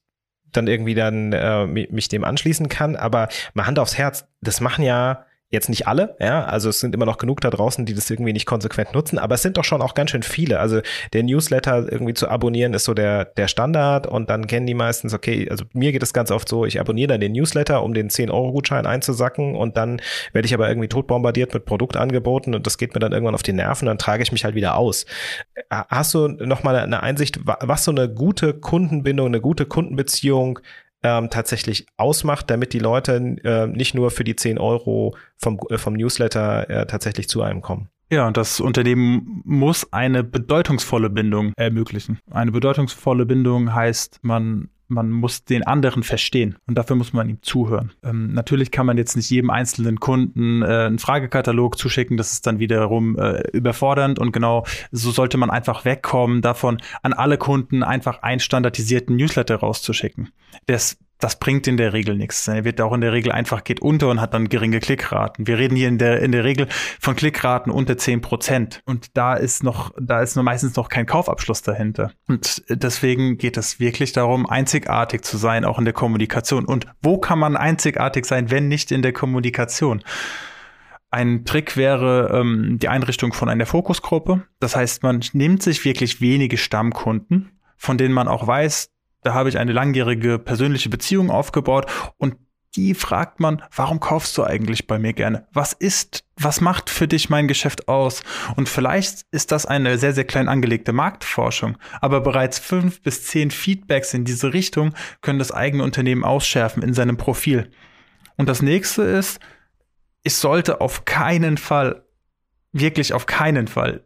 dann 0.51 0.67
irgendwie 0.67 0.95
dann 0.95 1.33
äh, 1.33 1.67
mich 1.67 2.07
dem 2.07 2.23
anschließen 2.23 2.69
kann, 2.69 2.95
aber 2.95 3.27
mal 3.53 3.67
Hand 3.67 3.79
aufs 3.79 3.97
Herz, 3.97 4.25
das 4.41 4.61
machen 4.61 4.83
ja 4.83 5.25
Jetzt 5.49 5.69
nicht 5.69 5.87
alle, 5.87 6.17
ja, 6.19 6.43
also 6.43 6.67
es 6.67 6.81
sind 6.81 6.93
immer 6.93 7.05
noch 7.05 7.17
genug 7.17 7.39
da 7.39 7.49
draußen, 7.49 7.85
die 7.85 7.93
das 7.93 8.09
irgendwie 8.09 8.33
nicht 8.33 8.45
konsequent 8.45 8.93
nutzen, 8.93 9.17
aber 9.17 9.35
es 9.35 9.41
sind 9.41 9.55
doch 9.55 9.63
schon 9.63 9.81
auch 9.81 9.93
ganz 9.93 10.11
schön 10.11 10.21
viele. 10.23 10.59
Also 10.59 10.81
der 11.13 11.23
Newsletter 11.23 11.89
irgendwie 11.89 12.13
zu 12.13 12.27
abonnieren 12.27 12.73
ist 12.73 12.83
so 12.83 12.93
der, 12.93 13.23
der 13.23 13.47
Standard 13.47 14.07
und 14.07 14.29
dann 14.29 14.47
kennen 14.47 14.65
die 14.65 14.73
meistens, 14.73 15.13
okay, 15.13 15.47
also 15.49 15.63
mir 15.71 15.93
geht 15.93 16.03
es 16.03 16.11
ganz 16.11 16.31
oft 16.31 16.49
so, 16.49 16.65
ich 16.65 16.81
abonniere 16.81 17.07
dann 17.07 17.21
den 17.21 17.31
Newsletter, 17.31 17.81
um 17.81 17.93
den 17.93 18.09
10-Euro-Gutschein 18.09 18.85
einzusacken 18.85 19.55
und 19.55 19.77
dann 19.77 20.01
werde 20.33 20.47
ich 20.47 20.53
aber 20.53 20.67
irgendwie 20.67 20.89
totbombardiert 20.89 21.53
mit 21.53 21.63
Produktangeboten 21.63 22.53
und 22.53 22.67
das 22.67 22.77
geht 22.77 22.93
mir 22.93 22.99
dann 22.99 23.13
irgendwann 23.13 23.35
auf 23.35 23.43
die 23.43 23.53
Nerven, 23.53 23.85
dann 23.85 23.97
trage 23.97 24.23
ich 24.23 24.33
mich 24.33 24.43
halt 24.43 24.55
wieder 24.55 24.75
aus. 24.75 25.05
Hast 25.69 26.13
du 26.13 26.27
noch 26.27 26.63
mal 26.63 26.75
eine 26.75 27.03
Einsicht, 27.03 27.39
was 27.45 27.85
so 27.85 27.91
eine 27.91 28.09
gute 28.09 28.53
Kundenbindung, 28.53 29.27
eine 29.27 29.39
gute 29.39 29.65
Kundenbeziehung 29.65 30.59
ähm, 31.03 31.29
tatsächlich 31.29 31.87
ausmacht, 31.97 32.49
damit 32.49 32.73
die 32.73 32.79
Leute 32.79 33.37
äh, 33.43 33.67
nicht 33.67 33.93
nur 33.93 34.11
für 34.11 34.23
die 34.23 34.35
10 34.35 34.57
Euro 34.57 35.15
vom, 35.37 35.59
äh, 35.69 35.77
vom 35.77 35.93
Newsletter 35.93 36.69
äh, 36.69 36.85
tatsächlich 36.87 37.29
zu 37.29 37.41
einem 37.41 37.61
kommen. 37.61 37.89
Ja, 38.09 38.25
und 38.25 38.37
das 38.37 38.61
Unternehmen 38.61 39.41
muss 39.43 39.91
eine 39.91 40.23
bedeutungsvolle 40.23 41.09
Bindung 41.09 41.51
ermöglichen. 41.57 42.19
Eine 42.31 42.51
bedeutungsvolle 42.51 43.25
Bindung 43.25 43.73
heißt, 43.73 44.19
man 44.21 44.69
man 44.87 45.09
muss 45.09 45.43
den 45.43 45.65
anderen 45.65 46.03
verstehen 46.03 46.57
und 46.67 46.77
dafür 46.77 46.95
muss 46.95 47.13
man 47.13 47.29
ihm 47.29 47.41
zuhören. 47.41 47.91
Ähm, 48.03 48.33
natürlich 48.33 48.71
kann 48.71 48.85
man 48.85 48.97
jetzt 48.97 49.15
nicht 49.15 49.29
jedem 49.29 49.49
einzelnen 49.49 49.99
Kunden 49.99 50.61
äh, 50.61 50.65
einen 50.65 50.99
Fragekatalog 50.99 51.77
zuschicken, 51.77 52.17
das 52.17 52.31
ist 52.31 52.47
dann 52.47 52.59
wiederum 52.59 53.17
äh, 53.17 53.41
überfordernd 53.51 54.19
und 54.19 54.31
genau 54.31 54.65
so 54.91 55.11
sollte 55.11 55.37
man 55.37 55.49
einfach 55.49 55.85
wegkommen 55.85 56.41
davon, 56.41 56.77
an 57.01 57.13
alle 57.13 57.37
Kunden 57.37 57.83
einfach 57.83 58.21
einen 58.21 58.39
standardisierten 58.39 59.15
Newsletter 59.15 59.55
rauszuschicken. 59.55 60.29
Das 60.65 60.97
das 61.19 61.39
bringt 61.39 61.67
in 61.67 61.77
der 61.77 61.93
Regel 61.93 62.15
nichts. 62.15 62.47
Er 62.47 62.63
wird 62.63 62.79
auch 62.79 62.93
in 62.93 63.01
der 63.01 63.11
Regel 63.11 63.31
einfach 63.31 63.63
geht 63.63 63.81
unter 63.81 64.09
und 64.09 64.21
hat 64.21 64.33
dann 64.33 64.49
geringe 64.49 64.79
Klickraten. 64.79 65.47
Wir 65.47 65.57
reden 65.57 65.75
hier 65.75 65.87
in 65.87 65.97
der, 65.97 66.21
in 66.21 66.31
der 66.31 66.43
Regel 66.43 66.67
von 66.99 67.15
Klickraten 67.15 67.71
unter 67.71 67.97
zehn 67.97 68.21
Prozent. 68.21 68.81
Und 68.85 69.17
da 69.17 69.33
ist 69.33 69.63
noch, 69.63 69.91
da 69.99 70.21
ist 70.21 70.35
nur 70.35 70.43
meistens 70.43 70.75
noch 70.75 70.89
kein 70.89 71.05
Kaufabschluss 71.05 71.63
dahinter. 71.63 72.11
Und 72.27 72.63
deswegen 72.69 73.37
geht 73.37 73.57
es 73.57 73.79
wirklich 73.79 74.11
darum, 74.11 74.47
einzigartig 74.47 75.23
zu 75.23 75.37
sein, 75.37 75.65
auch 75.65 75.79
in 75.79 75.85
der 75.85 75.93
Kommunikation. 75.93 76.65
Und 76.65 76.85
wo 77.01 77.17
kann 77.17 77.39
man 77.39 77.57
einzigartig 77.57 78.25
sein, 78.25 78.51
wenn 78.51 78.67
nicht 78.67 78.91
in 78.91 79.01
der 79.01 79.13
Kommunikation? 79.13 80.03
Ein 81.09 81.45
Trick 81.45 81.77
wäre 81.77 82.29
ähm, 82.33 82.77
die 82.79 82.89
Einrichtung 82.89 83.33
von 83.33 83.49
einer 83.49 83.65
Fokusgruppe. 83.65 84.45
Das 84.59 84.75
heißt, 84.75 85.03
man 85.03 85.21
nimmt 85.33 85.63
sich 85.63 85.85
wirklich 85.85 86.21
wenige 86.21 86.57
Stammkunden, 86.57 87.57
von 87.77 87.97
denen 87.97 88.13
man 88.13 88.27
auch 88.27 88.45
weiß, 88.45 88.91
da 89.23 89.33
habe 89.33 89.49
ich 89.49 89.57
eine 89.57 89.73
langjährige 89.73 90.39
persönliche 90.39 90.89
Beziehung 90.89 91.29
aufgebaut 91.29 91.85
und 92.17 92.35
die 92.75 92.93
fragt 92.93 93.39
man, 93.39 93.63
warum 93.75 93.99
kaufst 93.99 94.37
du 94.37 94.43
eigentlich 94.43 94.85
bei 94.85 94.99
mir 94.99 95.13
gerne? 95.13 95.47
Was 95.51 95.73
ist, 95.73 96.23
was 96.35 96.61
macht 96.61 96.89
für 96.89 97.07
dich 97.07 97.29
mein 97.29 97.47
Geschäft 97.47 97.87
aus? 97.87 98.21
Und 98.55 98.69
vielleicht 98.69 99.25
ist 99.31 99.51
das 99.51 99.65
eine 99.65 99.97
sehr, 99.97 100.13
sehr 100.13 100.25
klein 100.25 100.47
angelegte 100.47 100.93
Marktforschung, 100.93 101.77
aber 102.01 102.21
bereits 102.21 102.59
fünf 102.59 103.01
bis 103.01 103.25
zehn 103.25 103.49
Feedbacks 103.49 104.13
in 104.13 104.25
diese 104.25 104.53
Richtung 104.53 104.93
können 105.21 105.39
das 105.39 105.51
eigene 105.51 105.83
Unternehmen 105.83 106.23
ausschärfen 106.23 106.83
in 106.83 106.93
seinem 106.93 107.17
Profil. 107.17 107.71
Und 108.37 108.47
das 108.47 108.61
nächste 108.61 109.01
ist, 109.01 109.39
ich 110.23 110.35
sollte 110.35 110.79
auf 110.79 111.05
keinen 111.05 111.57
Fall, 111.57 112.03
wirklich 112.73 113.13
auf 113.13 113.25
keinen 113.25 113.67
Fall 113.67 114.05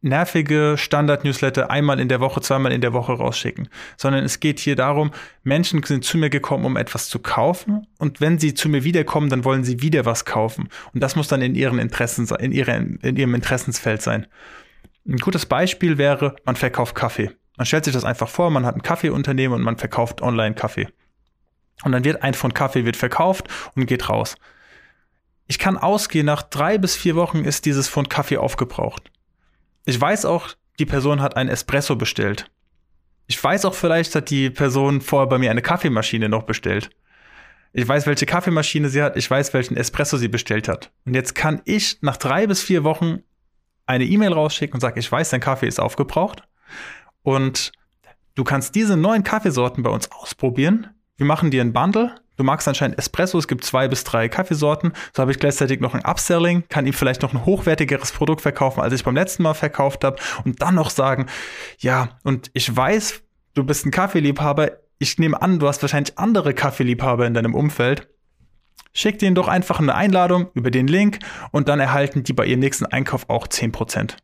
nervige 0.00 0.76
Standard-Newsletter 0.76 1.70
einmal 1.70 1.98
in 1.98 2.08
der 2.08 2.20
Woche, 2.20 2.40
zweimal 2.40 2.72
in 2.72 2.80
der 2.80 2.92
Woche 2.92 3.12
rausschicken, 3.12 3.68
sondern 3.96 4.24
es 4.24 4.38
geht 4.40 4.60
hier 4.60 4.76
darum, 4.76 5.10
Menschen 5.42 5.82
sind 5.82 6.04
zu 6.04 6.18
mir 6.18 6.30
gekommen, 6.30 6.64
um 6.64 6.76
etwas 6.76 7.08
zu 7.08 7.18
kaufen 7.18 7.86
und 7.98 8.20
wenn 8.20 8.38
sie 8.38 8.54
zu 8.54 8.68
mir 8.68 8.84
wiederkommen, 8.84 9.28
dann 9.28 9.44
wollen 9.44 9.64
sie 9.64 9.82
wieder 9.82 10.04
was 10.04 10.24
kaufen 10.24 10.68
und 10.94 11.02
das 11.02 11.16
muss 11.16 11.28
dann 11.28 11.42
in 11.42 11.54
ihren 11.54 11.78
Interessen 11.78 12.28
in, 12.38 12.52
ihren, 12.52 12.98
in 13.02 13.16
ihrem 13.16 13.34
Interessensfeld 13.34 14.02
sein. 14.02 14.26
Ein 15.06 15.16
gutes 15.16 15.46
Beispiel 15.46 15.98
wäre, 15.98 16.36
man 16.44 16.54
verkauft 16.54 16.94
Kaffee. 16.94 17.30
Man 17.56 17.66
stellt 17.66 17.84
sich 17.84 17.94
das 17.94 18.04
einfach 18.04 18.28
vor, 18.28 18.50
man 18.50 18.64
hat 18.64 18.76
ein 18.76 18.82
Kaffeeunternehmen 18.82 19.56
und 19.58 19.64
man 19.64 19.78
verkauft 19.78 20.22
online 20.22 20.54
Kaffee. 20.54 20.86
Und 21.82 21.92
dann 21.92 22.04
wird 22.04 22.22
ein 22.22 22.34
von 22.34 22.54
Kaffee 22.54 22.84
wird 22.84 22.96
verkauft 22.96 23.48
und 23.74 23.86
geht 23.86 24.08
raus. 24.08 24.36
Ich 25.46 25.58
kann 25.58 25.76
ausgehen, 25.76 26.26
nach 26.26 26.42
drei 26.42 26.78
bis 26.78 26.94
vier 26.94 27.16
Wochen 27.16 27.44
ist 27.44 27.64
dieses 27.64 27.88
Pfund 27.88 28.10
Kaffee 28.10 28.36
aufgebraucht. 28.36 29.10
Ich 29.88 29.98
weiß 29.98 30.26
auch, 30.26 30.50
die 30.78 30.84
Person 30.84 31.22
hat 31.22 31.38
einen 31.38 31.48
Espresso 31.48 31.96
bestellt. 31.96 32.50
Ich 33.26 33.42
weiß 33.42 33.64
auch, 33.64 33.72
vielleicht 33.72 34.14
hat 34.14 34.28
die 34.28 34.50
Person 34.50 35.00
vorher 35.00 35.26
bei 35.26 35.38
mir 35.38 35.50
eine 35.50 35.62
Kaffeemaschine 35.62 36.28
noch 36.28 36.42
bestellt. 36.42 36.90
Ich 37.72 37.88
weiß, 37.88 38.06
welche 38.06 38.26
Kaffeemaschine 38.26 38.90
sie 38.90 39.02
hat. 39.02 39.16
Ich 39.16 39.30
weiß, 39.30 39.54
welchen 39.54 39.78
Espresso 39.78 40.18
sie 40.18 40.28
bestellt 40.28 40.68
hat. 40.68 40.92
Und 41.06 41.14
jetzt 41.14 41.34
kann 41.34 41.62
ich 41.64 42.02
nach 42.02 42.18
drei 42.18 42.46
bis 42.46 42.62
vier 42.62 42.84
Wochen 42.84 43.20
eine 43.86 44.04
E-Mail 44.04 44.34
rausschicken 44.34 44.74
und 44.74 44.80
sagen, 44.80 44.98
ich 44.98 45.10
weiß, 45.10 45.30
dein 45.30 45.40
Kaffee 45.40 45.68
ist 45.68 45.80
aufgebraucht. 45.80 46.42
Und 47.22 47.72
du 48.34 48.44
kannst 48.44 48.74
diese 48.74 48.94
neuen 48.94 49.24
Kaffeesorten 49.24 49.82
bei 49.82 49.90
uns 49.90 50.12
ausprobieren. 50.12 50.88
Wir 51.16 51.24
machen 51.24 51.50
dir 51.50 51.62
ein 51.62 51.72
Bundle 51.72 52.14
Du 52.38 52.44
magst 52.44 52.68
anscheinend 52.68 52.96
Espresso, 52.98 53.36
es 53.36 53.48
gibt 53.48 53.64
zwei 53.64 53.88
bis 53.88 54.04
drei 54.04 54.28
Kaffeesorten. 54.28 54.92
So 55.12 55.20
habe 55.20 55.32
ich 55.32 55.40
gleichzeitig 55.40 55.80
noch 55.80 55.94
ein 55.94 56.04
Upselling, 56.04 56.62
kann 56.68 56.86
ihm 56.86 56.92
vielleicht 56.92 57.22
noch 57.22 57.34
ein 57.34 57.44
hochwertigeres 57.44 58.12
Produkt 58.12 58.42
verkaufen, 58.42 58.80
als 58.80 58.94
ich 58.94 59.02
beim 59.02 59.16
letzten 59.16 59.42
Mal 59.42 59.54
verkauft 59.54 60.04
habe. 60.04 60.18
Und 60.44 60.62
dann 60.62 60.76
noch 60.76 60.90
sagen, 60.90 61.26
ja, 61.80 62.10
und 62.22 62.50
ich 62.54 62.74
weiß, 62.74 63.22
du 63.54 63.64
bist 63.64 63.84
ein 63.84 63.90
Kaffeeliebhaber. 63.90 64.70
Ich 65.00 65.18
nehme 65.18 65.42
an, 65.42 65.58
du 65.58 65.66
hast 65.66 65.82
wahrscheinlich 65.82 66.16
andere 66.16 66.54
Kaffeeliebhaber 66.54 67.26
in 67.26 67.34
deinem 67.34 67.56
Umfeld. 67.56 68.08
Schick 68.94 69.18
denen 69.18 69.34
doch 69.34 69.48
einfach 69.48 69.80
eine 69.80 69.96
Einladung 69.96 70.48
über 70.54 70.70
den 70.70 70.86
Link 70.86 71.18
und 71.50 71.68
dann 71.68 71.80
erhalten 71.80 72.22
die 72.22 72.32
bei 72.32 72.46
ihrem 72.46 72.60
nächsten 72.60 72.86
Einkauf 72.86 73.28
auch 73.28 73.48
10%. 73.48 74.16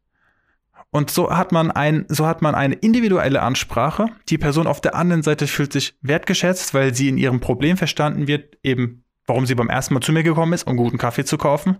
Und 0.94 1.10
so 1.10 1.36
hat 1.36 1.50
man 1.50 1.72
ein, 1.72 2.06
so 2.08 2.24
hat 2.24 2.40
man 2.40 2.54
eine 2.54 2.76
individuelle 2.76 3.42
Ansprache. 3.42 4.06
Die 4.28 4.38
Person 4.38 4.68
auf 4.68 4.80
der 4.80 4.94
anderen 4.94 5.24
Seite 5.24 5.48
fühlt 5.48 5.72
sich 5.72 5.98
wertgeschätzt, 6.02 6.72
weil 6.72 6.94
sie 6.94 7.08
in 7.08 7.18
ihrem 7.18 7.40
Problem 7.40 7.76
verstanden 7.76 8.28
wird, 8.28 8.58
eben 8.62 9.04
warum 9.26 9.44
sie 9.44 9.56
beim 9.56 9.68
ersten 9.68 9.94
Mal 9.94 10.02
zu 10.02 10.12
mir 10.12 10.22
gekommen 10.22 10.52
ist, 10.52 10.68
um 10.68 10.76
guten 10.76 10.96
Kaffee 10.96 11.24
zu 11.24 11.36
kaufen. 11.36 11.78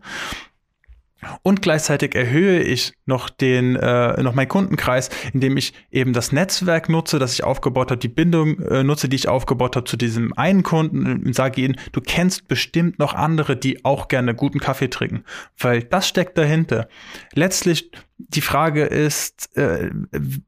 Und 1.43 1.63
gleichzeitig 1.63 2.15
erhöhe 2.15 2.63
ich 2.63 2.93
noch 3.07 3.31
den, 3.31 3.77
äh, 3.77 4.23
noch 4.23 4.35
meinen 4.35 4.49
Kundenkreis, 4.49 5.11
indem 5.33 5.57
ich 5.57 5.75
eben 5.91 6.13
das 6.13 6.33
Netzwerk 6.33 6.89
nutze, 6.89 7.19
das 7.19 7.35
ich 7.35 7.45
aufgebaut 7.45 7.91
habe, 7.91 7.99
die 7.99 8.09
Bindung 8.09 8.59
äh, 8.61 8.83
nutze, 8.83 9.09
die 9.09 9.17
ich 9.17 9.29
aufgebaut 9.29 9.77
habe 9.77 9.85
zu 9.85 9.97
diesem 9.97 10.33
einen 10.35 10.63
Kunden 10.63 11.25
und 11.25 11.35
sage 11.35 11.61
ihnen, 11.61 11.77
du 11.93 12.01
kennst 12.01 12.49
bestimmt 12.49 12.99
noch 12.99 13.15
andere, 13.15 13.57
die 13.57 13.85
auch 13.85 14.09
gerne 14.09 14.35
guten 14.35 14.61
Kaffee 14.61 14.89
trinken. 14.89 15.25
Weil 15.59 15.83
das 15.83 16.09
steckt 16.09 16.39
dahinter. 16.39 16.89
Letztlich 17.35 17.91
die 18.19 18.41
Frage 18.41 18.85
ist, 18.85 19.57
äh, 19.57 19.91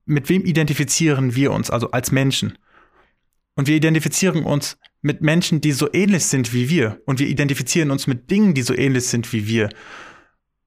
mit 0.04 0.28
wem 0.28 0.44
identifizieren 0.44 1.34
wir 1.34 1.52
uns, 1.52 1.70
also 1.70 1.90
als 1.90 2.12
Menschen? 2.12 2.58
Und 3.56 3.68
wir 3.68 3.76
identifizieren 3.76 4.44
uns 4.44 4.78
mit 5.02 5.22
Menschen, 5.22 5.60
die 5.60 5.72
so 5.72 5.88
ähnlich 5.92 6.26
sind 6.26 6.52
wie 6.52 6.68
wir. 6.68 7.00
Und 7.06 7.18
wir 7.18 7.26
identifizieren 7.26 7.90
uns 7.90 8.06
mit 8.06 8.30
Dingen, 8.30 8.54
die 8.54 8.62
so 8.62 8.74
ähnlich 8.74 9.06
sind 9.06 9.32
wie 9.32 9.46
wir. 9.46 9.70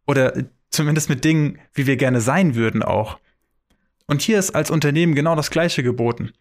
Oder 0.10 0.34
zumindest 0.72 1.08
mit 1.08 1.24
Dingen, 1.24 1.60
wie 1.76 1.86
wir 1.86 1.96
gerne 1.96 2.20
sein 2.20 2.56
würden 2.56 2.82
auch. 2.82 3.20
Und 4.08 4.24
hier 4.24 4.40
ist 4.40 4.56
als 4.56 4.72
Unternehmen 4.72 5.14
genau 5.14 5.36
das 5.36 5.52
Gleiche 5.52 5.84
geboten. 5.84 6.32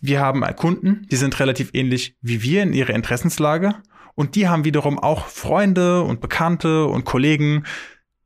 Wir 0.00 0.18
haben 0.18 0.42
Kunden, 0.56 1.06
die 1.08 1.14
sind 1.14 1.38
relativ 1.38 1.70
ähnlich 1.74 2.16
wie 2.22 2.42
wir 2.42 2.60
in 2.64 2.72
ihrer 2.72 2.94
Interessenslage. 2.94 3.76
Und 4.16 4.34
die 4.34 4.48
haben 4.48 4.64
wiederum 4.64 4.98
auch 4.98 5.28
Freunde 5.28 6.02
und 6.02 6.20
Bekannte 6.20 6.86
und 6.86 7.04
Kollegen, 7.04 7.62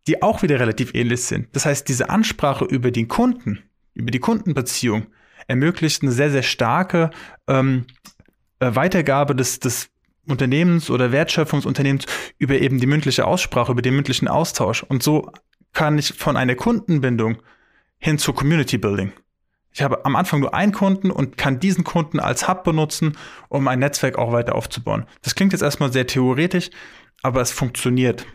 die 0.07 0.23
auch 0.23 0.43
wieder 0.43 0.59
relativ 0.59 0.95
ähnlich 0.95 1.21
sind. 1.25 1.55
Das 1.55 1.67
heißt, 1.67 1.87
diese 1.87 2.09
Ansprache 2.09 2.64
über 2.64 2.91
den 2.91 3.09
Kunden, 3.09 3.59
über 3.93 4.11
die 4.11 4.21
Kundenbeziehung, 4.21 5.07
ermöglicht 5.49 6.00
eine 6.00 6.12
sehr, 6.12 6.31
sehr 6.31 6.43
starke 6.43 7.11
ähm, 7.47 7.85
äh, 8.59 8.75
Weitergabe 8.75 9.37
des, 9.37 9.61
des 9.61 9.92
Unternehmens 10.26 10.91
oder 10.91 11.12
Wertschöpfungsunternehmens 11.12 12.07
über 12.38 12.55
eben 12.55 12.81
die 12.81 12.87
mündliche 12.87 13.26
Aussprache, 13.26 13.73
über 13.73 13.83
den 13.83 13.95
mündlichen 13.95 14.29
Austausch. 14.29 14.83
Und 14.83 15.02
so 15.02 15.31
kann 15.73 15.99
ich 15.99 16.14
von 16.14 16.37
einer 16.37 16.55
Kundenbindung 16.55 17.38
hin 17.99 18.19
zu 18.19 18.33
Community 18.33 18.79
Building. 18.79 19.12
Ich 19.73 19.83
habe 19.83 20.05
am 20.05 20.17
Anfang 20.17 20.41
nur 20.41 20.55
einen 20.55 20.73
Kunden 20.73 21.11
und 21.11 21.38
kann 21.38 21.59
diesen 21.59 21.83
Kunden 21.83 22.21
als 22.21 22.47
Hub 22.47 22.62
benutzen, 22.62 23.17
um 23.49 23.67
ein 23.69 23.79
Netzwerk 23.79 24.19
auch 24.19 24.33
weiter 24.33 24.55
aufzubauen. 24.55 25.07
Das 25.23 25.35
klingt 25.35 25.52
jetzt 25.52 25.62
erstmal 25.62 25.93
sehr 25.93 26.07
theoretisch, 26.07 26.71
aber 27.23 27.41
es 27.41 27.52
funktioniert. 27.52 28.26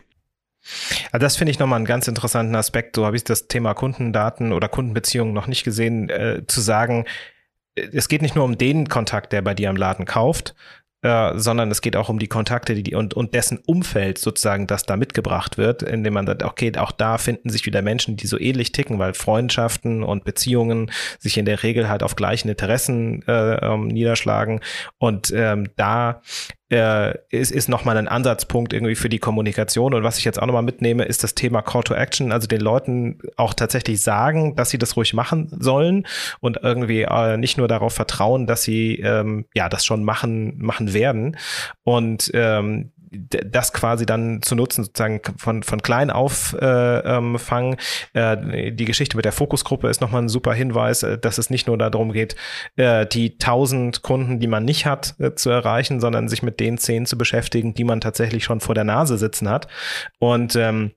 Also 1.12 1.24
das 1.24 1.36
finde 1.36 1.52
ich 1.52 1.60
nochmal 1.60 1.76
einen 1.76 1.86
ganz 1.86 2.08
interessanten 2.08 2.56
Aspekt. 2.56 2.96
So 2.96 3.06
habe 3.06 3.16
ich 3.16 3.24
das 3.24 3.46
Thema 3.46 3.74
Kundendaten 3.74 4.52
oder 4.52 4.68
Kundenbeziehungen 4.68 5.32
noch 5.32 5.46
nicht 5.46 5.62
gesehen, 5.62 6.08
äh, 6.10 6.42
zu 6.46 6.60
sagen, 6.60 7.04
es 7.76 8.08
geht 8.08 8.22
nicht 8.22 8.34
nur 8.34 8.44
um 8.44 8.58
den 8.58 8.88
Kontakt, 8.88 9.32
der 9.32 9.42
bei 9.42 9.54
dir 9.54 9.70
am 9.70 9.76
Laden 9.76 10.04
kauft, 10.04 10.56
äh, 11.02 11.38
sondern 11.38 11.70
es 11.70 11.80
geht 11.80 11.96
auch 11.96 12.08
um 12.08 12.18
die 12.18 12.26
Kontakte 12.26 12.74
die, 12.74 12.82
die 12.82 12.94
und, 12.94 13.14
und 13.14 13.34
dessen 13.34 13.58
Umfeld 13.66 14.18
sozusagen, 14.18 14.66
das 14.66 14.84
da 14.84 14.96
mitgebracht 14.96 15.56
wird, 15.56 15.82
indem 15.82 16.14
man 16.14 16.26
sagt, 16.26 16.42
okay, 16.42 16.72
auch 16.76 16.92
da 16.92 17.18
finden 17.18 17.50
sich 17.50 17.66
wieder 17.66 17.82
Menschen, 17.82 18.16
die 18.16 18.26
so 18.26 18.38
ähnlich 18.38 18.72
ticken, 18.72 18.98
weil 18.98 19.14
Freundschaften 19.14 20.02
und 20.02 20.24
Beziehungen 20.24 20.90
sich 21.18 21.38
in 21.38 21.44
der 21.44 21.62
Regel 21.62 21.88
halt 21.88 22.02
auf 22.02 22.16
gleichen 22.16 22.48
Interessen 22.48 23.22
äh, 23.28 23.54
ähm, 23.64 23.88
niederschlagen. 23.88 24.60
Und 24.98 25.32
ähm, 25.34 25.68
da 25.76 26.20
äh, 26.70 27.14
ist, 27.30 27.50
ist 27.50 27.68
nochmal 27.68 27.96
ein 27.96 28.08
Ansatzpunkt 28.08 28.72
irgendwie 28.72 28.94
für 28.94 29.08
die 29.08 29.18
Kommunikation. 29.18 29.94
Und 29.94 30.02
was 30.02 30.18
ich 30.18 30.24
jetzt 30.24 30.40
auch 30.40 30.46
nochmal 30.46 30.62
mitnehme, 30.62 31.04
ist 31.04 31.24
das 31.24 31.34
Thema 31.34 31.62
Call 31.62 31.82
to 31.82 31.94
Action, 31.94 32.32
also 32.32 32.46
den 32.46 32.60
Leuten 32.60 33.18
auch 33.36 33.54
tatsächlich 33.54 34.02
sagen, 34.02 34.54
dass 34.56 34.70
sie 34.70 34.78
das 34.78 34.96
ruhig 34.96 35.14
machen 35.14 35.48
sollen 35.58 36.06
und 36.40 36.58
irgendwie 36.62 37.02
äh, 37.02 37.36
nicht 37.36 37.58
nur 37.58 37.68
darauf 37.68 37.94
vertrauen, 37.94 38.46
dass 38.46 38.62
sie 38.62 38.96
ähm, 38.96 39.46
ja 39.54 39.68
das 39.68 39.84
schon 39.84 40.04
machen, 40.04 40.58
machen 40.58 40.92
werden. 40.92 41.36
Und 41.84 42.30
ähm, 42.34 42.92
das 43.10 43.72
quasi 43.72 44.06
dann 44.06 44.42
zu 44.42 44.54
nutzen, 44.54 44.84
sozusagen 44.84 45.20
von, 45.36 45.62
von 45.62 45.82
klein 45.82 46.10
auf 46.10 46.54
äh, 46.60 46.98
ähm, 46.98 47.38
fangen. 47.38 47.76
Äh, 48.12 48.72
die 48.72 48.84
Geschichte 48.84 49.16
mit 49.16 49.24
der 49.24 49.32
Fokusgruppe 49.32 49.88
ist 49.88 50.00
nochmal 50.00 50.22
ein 50.22 50.28
super 50.28 50.54
Hinweis, 50.54 51.02
äh, 51.02 51.18
dass 51.18 51.38
es 51.38 51.50
nicht 51.50 51.66
nur 51.66 51.78
darum 51.78 52.12
geht, 52.12 52.36
äh, 52.76 53.06
die 53.06 53.38
tausend 53.38 54.02
Kunden, 54.02 54.40
die 54.40 54.46
man 54.46 54.64
nicht 54.64 54.86
hat, 54.86 55.14
äh, 55.18 55.34
zu 55.34 55.50
erreichen, 55.50 56.00
sondern 56.00 56.28
sich 56.28 56.42
mit 56.42 56.60
den 56.60 56.78
zehn 56.78 57.06
zu 57.06 57.16
beschäftigen, 57.16 57.74
die 57.74 57.84
man 57.84 58.00
tatsächlich 58.00 58.44
schon 58.44 58.60
vor 58.60 58.74
der 58.74 58.84
Nase 58.84 59.18
sitzen 59.18 59.48
hat. 59.48 59.68
Und 60.18 60.56
ähm, 60.56 60.92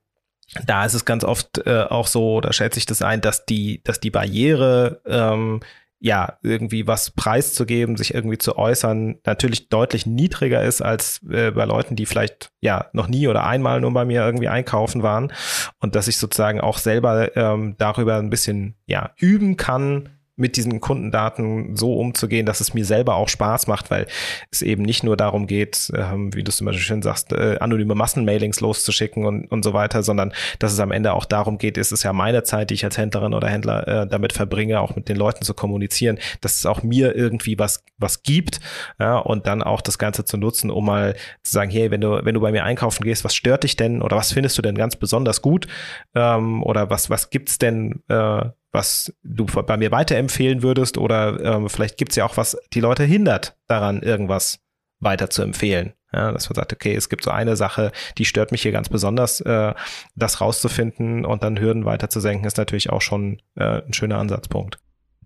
da 0.66 0.86
ist 0.86 0.94
es 0.94 1.06
ganz 1.06 1.24
oft 1.24 1.66
äh, 1.66 1.84
auch 1.84 2.08
so, 2.08 2.42
da 2.42 2.52
schätze 2.52 2.78
ich 2.78 2.86
das 2.86 3.02
ein, 3.02 3.22
dass 3.22 3.46
die, 3.46 3.82
dass 3.84 4.00
die 4.00 4.12
Barriere 4.12 5.02
ähm, 5.06 5.62
ja, 6.04 6.40
irgendwie 6.42 6.88
was 6.88 7.12
preiszugeben, 7.12 7.96
sich 7.96 8.16
irgendwie 8.16 8.40
zu 8.40 8.58
äußern, 8.58 9.20
natürlich 9.24 9.70
deutlich 9.70 10.08
niedriger 10.08 10.64
ist 10.64 10.82
als 10.82 11.22
äh, 11.30 11.52
bei 11.52 11.64
Leuten, 11.66 11.96
die 11.96 12.08
vielleicht 12.08 12.52
ja 12.60 12.88
noch 12.92 13.08
nie 13.08 13.28
oder 13.28 13.46
einmal 13.46 13.80
nur 13.80 13.94
bei 13.94 14.04
mir 14.04 14.26
irgendwie 14.26 14.48
einkaufen 14.48 15.04
waren. 15.04 15.32
Und 15.80 15.94
dass 15.94 16.08
ich 16.08 16.18
sozusagen 16.18 16.60
auch 16.60 16.80
selber 16.80 17.38
ähm, 17.38 17.76
darüber 17.78 18.16
ein 18.18 18.32
bisschen 18.32 18.76
ja 18.88 19.12
üben 19.18 19.58
kann, 19.58 20.10
mit 20.36 20.58
diesen 20.58 20.80
Kundendaten 20.80 21.76
so 21.76 21.96
umzugehen, 21.96 22.46
dass 22.46 22.62
es 22.62 22.74
mir 22.74 22.86
selber 22.86 23.16
auch 23.16 23.30
Spaß 23.30 23.68
macht, 23.68 23.92
weil 23.92 24.08
es 24.50 24.62
eben 24.62 24.84
nicht 24.84 25.04
nur 25.04 25.18
darum 25.18 25.48
geht, 25.48 25.92
ähm, 25.96 26.34
wie 26.34 26.44
du 26.44 26.50
es 26.50 26.58
zum 26.58 26.66
Beispiel 26.66 26.84
schön 26.84 27.02
sagst, 27.02 27.34
äh, 27.34 27.58
anonyme 27.60 27.96
Massenmailings 27.96 28.60
loszuschicken 28.62 29.26
und, 29.26 29.46
und 29.52 29.64
so 29.64 29.74
weiter, 29.74 30.04
sondern 30.04 30.34
dass 30.60 30.74
es 30.74 30.80
am 30.80 30.92
Ende 30.92 31.14
auch 31.14 31.26
darum 31.26 31.58
geht, 31.58 31.78
ist 31.78 31.92
es 31.92 32.04
ja 32.04 32.14
meine 32.14 32.44
Zeit, 32.44 32.70
die 32.70 32.76
ich 32.76 32.86
als 32.86 32.98
Händlerin 32.98 33.34
oder 33.34 33.50
Händler 33.50 33.88
äh, 33.88 34.08
damit 34.08 34.34
verbringe, 34.34 34.80
auch 34.80 34.96
mit 34.96 35.10
den 35.10 35.18
Leuten 35.18 35.44
zu 35.44 35.54
kommunizieren, 35.54 36.18
dass 36.42 36.58
es 36.58 36.66
auch 36.66 36.82
mir 36.82 37.16
irgendwie 37.16 37.60
was, 37.60 37.84
was 37.98 38.24
gibt 38.24 38.60
ja, 39.00 39.18
und 39.18 39.48
dann 39.48 39.62
auch 39.62 39.82
das 39.82 39.98
Ganze 39.98 40.26
zu 40.26 40.38
nutzen, 40.38 40.72
um 40.72 40.86
mal 40.86 41.16
zu 41.44 41.52
sagen, 41.52 41.72
hey, 41.72 41.92
wenn 41.92 42.02
du, 42.02 42.24
wenn 42.24 42.34
du 42.34 42.42
bei 42.42 42.52
mir 42.52 42.64
einkaufen 42.64 43.04
gehst, 43.04 43.24
was 43.24 43.36
stört 43.36 43.64
dich 43.64 43.76
denn 43.76 44.02
oder 44.02 44.16
was 44.16 44.32
findest 44.32 44.58
du 44.58 44.62
denn 44.62 44.76
ganz 44.76 44.96
besonders 44.96 45.42
gut 45.42 45.68
ähm, 46.16 46.64
oder 46.64 46.90
was, 46.90 47.10
was 47.10 47.30
gibt's 47.30 47.58
denn 47.60 48.02
äh, 48.08 48.46
was 48.72 49.14
du 49.24 49.46
bei 49.46 49.78
mir 49.78 49.92
weiterempfehlen 49.92 50.64
würdest 50.64 50.98
oder 50.98 51.40
ähm, 51.44 51.70
vielleicht 51.70 51.98
gibt 51.98 52.12
es 52.12 52.16
ja 52.16 52.26
auch 52.26 52.38
was, 52.38 52.58
die 52.74 52.80
Leute 52.80 53.04
hindert 53.04 53.58
daran, 53.68 54.02
irgendwas 54.02 54.60
weiter 55.00 55.30
zu 55.30 55.42
empfehlen. 55.42 55.94
Ja, 56.14 56.32
dass 56.32 56.50
man 56.50 56.56
sagt, 56.56 56.74
okay, 56.74 56.94
es 56.94 57.08
gibt 57.08 57.24
so 57.24 57.32
eine 57.32 57.56
Sache, 57.56 57.92
die 58.18 58.26
stört 58.26 58.52
mich 58.52 58.62
hier 58.62 58.74
ganz 58.74 58.90
besonders, 58.90 59.40
äh, 59.42 59.74
das 60.16 60.42
rauszufinden 60.42 61.26
und 61.26 61.44
dann 61.44 61.60
Hürden 61.60 61.86
weiter 61.86 62.10
zu 62.10 62.20
senken, 62.20 62.46
ist 62.46 62.58
natürlich 62.58 62.90
auch 62.90 63.02
schon 63.02 63.42
äh, 63.56 63.82
ein 63.82 63.94
schöner 63.94 64.18
Ansatzpunkt. 64.18 64.78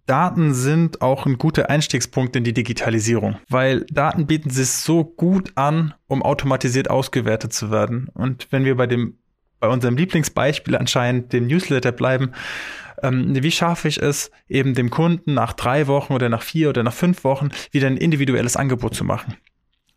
Daten 0.05 0.53
sind 0.53 1.01
auch 1.01 1.25
ein 1.25 1.39
guter 1.39 1.69
Einstiegspunkt 1.71 2.35
in 2.35 2.43
die 2.43 2.53
Digitalisierung, 2.53 3.37
weil 3.49 3.85
Daten 3.89 4.27
bieten 4.27 4.51
sich 4.51 4.69
so 4.69 5.03
gut 5.03 5.53
an, 5.55 5.95
um 6.07 6.21
automatisiert 6.21 6.91
ausgewertet 6.91 7.53
zu 7.53 7.71
werden. 7.71 8.09
Und 8.13 8.47
wenn 8.51 8.65
wir 8.65 8.75
bei 8.75 8.85
dem, 8.85 9.17
bei 9.59 9.67
unserem 9.67 9.97
Lieblingsbeispiel 9.97 10.75
anscheinend 10.75 11.33
dem 11.33 11.47
Newsletter 11.47 11.91
bleiben, 11.91 12.33
ähm, 13.01 13.41
wie 13.41 13.51
schaffe 13.51 13.87
ich 13.87 14.01
es, 14.01 14.31
eben 14.47 14.73
dem 14.73 14.89
Kunden 14.89 15.33
nach 15.33 15.53
drei 15.53 15.87
Wochen 15.87 16.13
oder 16.13 16.29
nach 16.29 16.41
vier 16.41 16.69
oder 16.69 16.83
nach 16.83 16.93
fünf 16.93 17.23
Wochen 17.23 17.49
wieder 17.71 17.87
ein 17.87 17.97
individuelles 17.97 18.55
Angebot 18.57 18.95
zu 18.95 19.03
machen? 19.03 19.35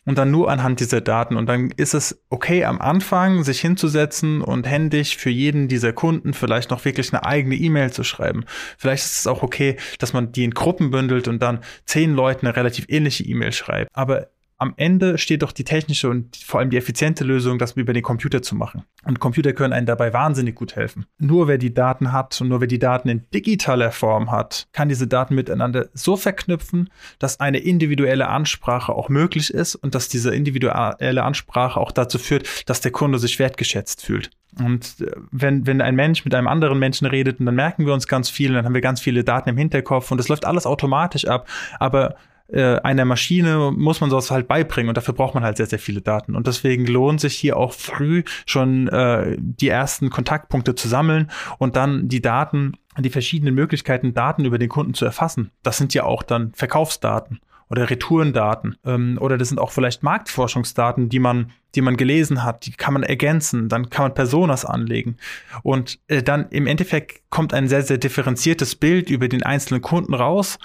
Und 0.04 0.16
dann 0.16 0.30
nur 0.30 0.50
anhand 0.50 0.80
dieser 0.80 1.02
Daten. 1.02 1.36
Und 1.36 1.46
dann 1.50 1.70
ist 1.76 1.92
es 1.92 2.22
okay 2.30 2.64
am 2.64 2.80
Anfang, 2.80 3.44
sich 3.44 3.60
hinzusetzen 3.60 4.40
und 4.40 4.66
händisch 4.66 5.18
für 5.18 5.28
jeden 5.28 5.68
dieser 5.68 5.92
Kunden 5.92 6.32
vielleicht 6.32 6.70
noch 6.70 6.86
wirklich 6.86 7.12
eine 7.12 7.26
eigene 7.26 7.56
E-Mail 7.56 7.92
zu 7.92 8.04
schreiben. 8.04 8.46
Vielleicht 8.78 9.04
ist 9.04 9.18
es 9.18 9.26
auch 9.26 9.42
okay, 9.42 9.76
dass 9.98 10.14
man 10.14 10.32
die 10.32 10.44
in 10.44 10.52
Gruppen 10.52 10.90
bündelt 10.90 11.28
und 11.28 11.42
dann 11.42 11.60
zehn 11.84 12.14
Leuten 12.14 12.46
eine 12.46 12.56
relativ 12.56 12.86
ähnliche 12.88 13.22
E-Mail 13.24 13.52
schreibt. 13.52 13.90
Aber 13.92 14.28
am 14.58 14.74
Ende 14.76 15.18
steht 15.18 15.42
doch 15.42 15.52
die 15.52 15.64
technische 15.64 16.10
und 16.10 16.36
vor 16.36 16.58
allem 16.58 16.70
die 16.70 16.76
effiziente 16.76 17.22
Lösung, 17.22 17.58
das 17.58 17.72
über 17.72 17.92
den 17.92 18.02
Computer 18.02 18.42
zu 18.42 18.56
machen. 18.56 18.82
Und 19.04 19.20
Computer 19.20 19.52
können 19.52 19.72
einen 19.72 19.86
dabei 19.86 20.12
wahnsinnig 20.12 20.56
gut 20.56 20.74
helfen. 20.74 21.06
Nur 21.18 21.46
wer 21.46 21.58
die 21.58 21.72
Daten 21.72 22.12
hat 22.12 22.38
und 22.40 22.48
nur 22.48 22.60
wer 22.60 22.66
die 22.66 22.80
Daten 22.80 23.08
in 23.08 23.24
digitaler 23.32 23.92
Form 23.92 24.32
hat, 24.32 24.66
kann 24.72 24.88
diese 24.88 25.06
Daten 25.06 25.36
miteinander 25.36 25.88
so 25.94 26.16
verknüpfen, 26.16 26.90
dass 27.20 27.38
eine 27.38 27.58
individuelle 27.58 28.28
Ansprache 28.28 28.92
auch 28.92 29.08
möglich 29.08 29.54
ist 29.54 29.76
und 29.76 29.94
dass 29.94 30.08
diese 30.08 30.34
individuelle 30.34 31.22
Ansprache 31.22 31.80
auch 31.80 31.92
dazu 31.92 32.18
führt, 32.18 32.68
dass 32.68 32.80
der 32.80 32.90
Kunde 32.90 33.18
sich 33.18 33.38
wertgeschätzt 33.38 34.04
fühlt. 34.04 34.30
Und 34.58 34.96
äh, 35.00 35.12
wenn, 35.30 35.66
wenn 35.68 35.80
ein 35.80 35.94
Mensch 35.94 36.24
mit 36.24 36.34
einem 36.34 36.48
anderen 36.48 36.80
Menschen 36.80 37.06
redet, 37.06 37.38
dann 37.38 37.54
merken 37.54 37.86
wir 37.86 37.94
uns 37.94 38.08
ganz 38.08 38.28
viel, 38.28 38.52
dann 38.52 38.64
haben 38.64 38.74
wir 38.74 38.80
ganz 38.80 39.00
viele 39.00 39.22
Daten 39.22 39.50
im 39.50 39.56
Hinterkopf 39.56 40.10
und 40.10 40.18
es 40.18 40.28
läuft 40.28 40.44
alles 40.44 40.66
automatisch 40.66 41.26
ab. 41.26 41.46
Aber 41.78 42.16
äh, 42.48 42.80
einer 42.80 43.04
Maschine 43.04 43.72
muss 43.76 44.00
man 44.00 44.10
sowas 44.10 44.30
halt 44.30 44.48
beibringen 44.48 44.88
und 44.88 44.96
dafür 44.96 45.14
braucht 45.14 45.34
man 45.34 45.44
halt 45.44 45.56
sehr, 45.56 45.66
sehr 45.66 45.78
viele 45.78 46.00
Daten. 46.00 46.34
Und 46.34 46.46
deswegen 46.46 46.86
lohnt 46.86 47.20
sich 47.20 47.34
hier 47.34 47.56
auch 47.56 47.72
früh 47.72 48.22
schon 48.46 48.88
äh, 48.88 49.36
die 49.38 49.68
ersten 49.68 50.10
Kontaktpunkte 50.10 50.74
zu 50.74 50.88
sammeln 50.88 51.30
und 51.58 51.76
dann 51.76 52.08
die 52.08 52.22
Daten, 52.22 52.72
die 52.98 53.10
verschiedenen 53.10 53.54
Möglichkeiten, 53.54 54.14
Daten 54.14 54.44
über 54.44 54.58
den 54.58 54.68
Kunden 54.68 54.94
zu 54.94 55.04
erfassen. 55.04 55.50
Das 55.62 55.76
sind 55.76 55.94
ja 55.94 56.04
auch 56.04 56.22
dann 56.22 56.52
Verkaufsdaten 56.54 57.40
oder 57.70 57.90
Retourendaten 57.90 58.76
ähm, 58.84 59.18
oder 59.20 59.36
das 59.36 59.48
sind 59.48 59.58
auch 59.58 59.70
vielleicht 59.70 60.02
Marktforschungsdaten, 60.02 61.08
die 61.08 61.18
man, 61.18 61.50
die 61.74 61.82
man 61.82 61.96
gelesen 61.96 62.44
hat, 62.44 62.66
die 62.66 62.72
kann 62.72 62.94
man 62.94 63.02
ergänzen, 63.02 63.68
dann 63.68 63.90
kann 63.90 64.04
man 64.04 64.14
Personas 64.14 64.64
anlegen 64.64 65.16
und 65.62 65.98
äh, 66.08 66.22
dann 66.22 66.48
im 66.50 66.66
Endeffekt 66.66 67.22
kommt 67.30 67.52
ein 67.52 67.68
sehr 67.68 67.82
sehr 67.82 67.98
differenziertes 67.98 68.74
Bild 68.74 69.10
über 69.10 69.28
den 69.28 69.42
einzelnen 69.42 69.82
Kunden 69.82 70.14
raus, 70.14 70.58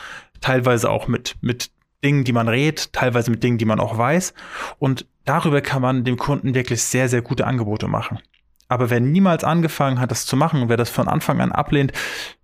teilweise 0.44 0.90
auch 0.90 1.08
mit 1.08 1.36
mit 1.42 1.72
Dingen, 2.04 2.26
die 2.26 2.34
man 2.34 2.50
redet, 2.50 2.92
teilweise 2.94 3.32
mit 3.32 3.44
Dingen, 3.44 3.58
die 3.58 3.66
man 3.66 3.80
auch 3.80 3.98
weiß 3.98 4.34
und 4.78 5.08
darüber 5.26 5.62
kann 5.62 5.82
man 5.82 6.04
dem 6.04 6.18
Kunden 6.18 6.54
wirklich 6.54 6.84
sehr 6.84 7.10
sehr 7.10 7.22
gute 7.22 7.48
Angebote 7.48 7.88
machen. 7.88 8.20
Aber 8.70 8.90
wer 8.90 9.00
niemals 9.00 9.44
angefangen 9.44 10.00
hat, 10.00 10.10
das 10.10 10.26
zu 10.26 10.36
machen, 10.36 10.68
wer 10.68 10.78
das 10.78 10.90
von 10.90 11.08
Anfang 11.08 11.42
an 11.42 11.52
ablehnt, 11.52 11.92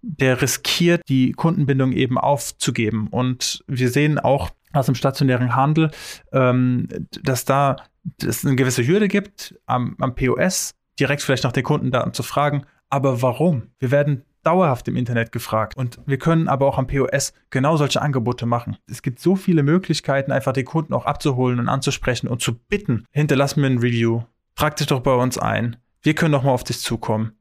der 0.02 0.42
riskiert, 0.42 1.02
die 1.10 1.32
Kundenbindung 1.32 1.92
eben 1.92 2.20
aufzugeben. 2.20 3.08
Und 3.08 3.64
wir 3.68 3.90
sehen 3.90 4.20
auch 4.20 4.52
aus 4.72 4.86
dem 4.86 4.94
stationären 4.96 5.56
Handel, 5.56 5.90
ähm, 6.32 6.88
dass 7.24 7.46
da 7.46 7.78
es 8.24 8.46
eine 8.46 8.56
gewisse 8.56 8.86
Hürde 8.86 9.08
gibt, 9.08 9.56
am, 9.66 9.96
am 10.00 10.14
POS 10.14 10.76
direkt 11.00 11.22
vielleicht 11.22 11.46
nach 11.46 11.52
den 11.52 11.64
Kundendaten 11.64 12.14
zu 12.14 12.24
fragen. 12.24 12.66
Aber 12.90 13.22
warum? 13.22 13.72
Wir 13.80 13.92
werden 13.92 14.24
dauerhaft 14.44 14.88
im 14.88 14.96
Internet 14.96 15.32
gefragt. 15.32 15.76
Und 15.76 16.00
wir 16.06 16.18
können 16.18 16.48
aber 16.48 16.68
auch 16.68 16.78
am 16.78 16.88
POS 16.88 17.34
genau 17.50 17.78
solche 17.78 18.02
Angebote 18.02 18.46
machen. 18.46 18.78
Es 18.88 19.02
gibt 19.02 19.20
so 19.20 19.36
viele 19.36 19.64
Möglichkeiten, 19.64 20.32
einfach 20.32 20.54
den 20.54 20.66
Kunden 20.66 20.94
auch 20.94 21.06
abzuholen 21.06 21.60
und 21.60 21.70
anzusprechen 21.70 22.28
und 22.28 22.42
zu 22.42 22.58
bitten, 22.58 23.06
hinterlass 23.12 23.56
mir 23.56 23.68
ein 23.68 23.80
Review, 23.80 24.24
trag 24.56 24.76
dich 24.78 24.88
doch 24.88 25.02
bei 25.02 25.14
uns 25.14 25.38
ein, 25.38 25.78
wir 26.02 26.16
können 26.16 26.32
doch 26.32 26.44
mal 26.44 26.52
auf 26.52 26.64
dich 26.64 26.80
zukommen. 26.80 27.34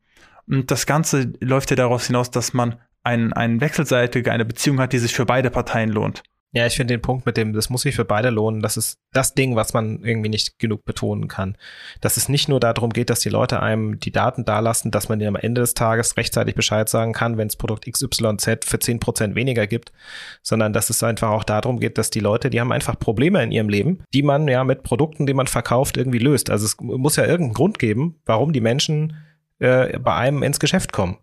Und 0.47 0.71
das 0.71 0.87
Ganze 0.87 1.33
läuft 1.41 1.71
ja 1.71 1.77
daraus 1.77 2.07
hinaus, 2.07 2.31
dass 2.31 2.55
man 2.55 2.77
ein, 3.05 3.33
ein 3.33 3.61
wechselseitige, 3.61 4.33
eine 4.33 4.45
Beziehung 4.45 4.81
hat, 4.81 4.93
die 4.93 4.99
sich 4.99 5.15
für 5.15 5.27
beide 5.27 5.51
Parteien 5.51 5.91
lohnt. 5.91 6.23
Ja, 6.53 6.67
ich 6.67 6.77
finde 6.77 6.95
den 6.95 7.03
Punkt 7.03 7.27
mit 7.27 7.37
dem, 7.37 7.53
das 7.53 7.69
muss 7.69 7.83
sich 7.83 7.95
für 7.95 8.07
beide 8.07 8.31
lohnen, 8.31 8.63
das 8.63 8.79
ist 8.79 8.99
das 9.13 9.35
Ding, 9.35 9.55
was 9.55 9.75
man 9.75 10.03
irgendwie 10.03 10.31
nicht 10.31 10.59
genug 10.59 10.87
betonen 10.87 11.29
kann. 11.29 11.59
Dass 12.01 12.17
es 12.17 12.31
nicht 12.31 12.49
nur 12.49 12.59
darum 12.59 12.91
geht, 12.91 13.11
dass 13.11 13.21
die 13.21 13.29
Leute 13.29 13.61
einem 13.61 14.01
die 14.01 14.13
Daten 14.13 14.47
dalassen, 14.47 14.91
dass 14.91 15.11
man 15.11 15.21
ihnen 15.21 15.37
am 15.37 15.37
Ende 15.37 15.61
des 15.61 15.75
Tages 15.75 16.17
rechtzeitig 16.17 16.55
Bescheid 16.55 16.89
sagen 16.89 17.13
kann, 17.13 17.37
wenn 17.37 17.49
es 17.49 17.57
Produkt 17.57 17.85
XYZ 17.85 18.65
für 18.65 18.79
zehn 18.79 18.99
Prozent 18.99 19.35
weniger 19.35 19.67
gibt, 19.67 19.93
sondern 20.43 20.73
dass 20.73 20.89
es 20.89 21.03
einfach 21.03 21.29
auch 21.29 21.45
darum 21.45 21.81
geht, 21.81 21.99
dass 21.99 22.09
die 22.09 22.21
Leute, 22.21 22.49
die 22.49 22.61
haben 22.61 22.73
einfach 22.73 22.99
Probleme 22.99 23.43
in 23.43 23.53
ihrem 23.53 23.69
Leben, 23.69 24.03
die 24.15 24.23
man 24.23 24.49
ja 24.49 24.65
mit 24.65 24.83
Produkten, 24.85 25.27
die 25.27 25.35
man 25.35 25.49
verkauft, 25.49 25.99
irgendwie 25.99 26.19
löst. 26.19 26.49
Also 26.49 26.65
es 26.65 26.77
muss 26.81 27.17
ja 27.17 27.27
irgendeinen 27.27 27.55
Grund 27.55 27.79
geben, 27.79 28.23
warum 28.25 28.55
die 28.55 28.63
Menschen 28.63 29.17
äh, 29.59 29.99
bei 29.99 30.15
einem 30.15 30.43
ins 30.43 30.61
Geschäft 30.61 30.95
kommen. 30.95 31.19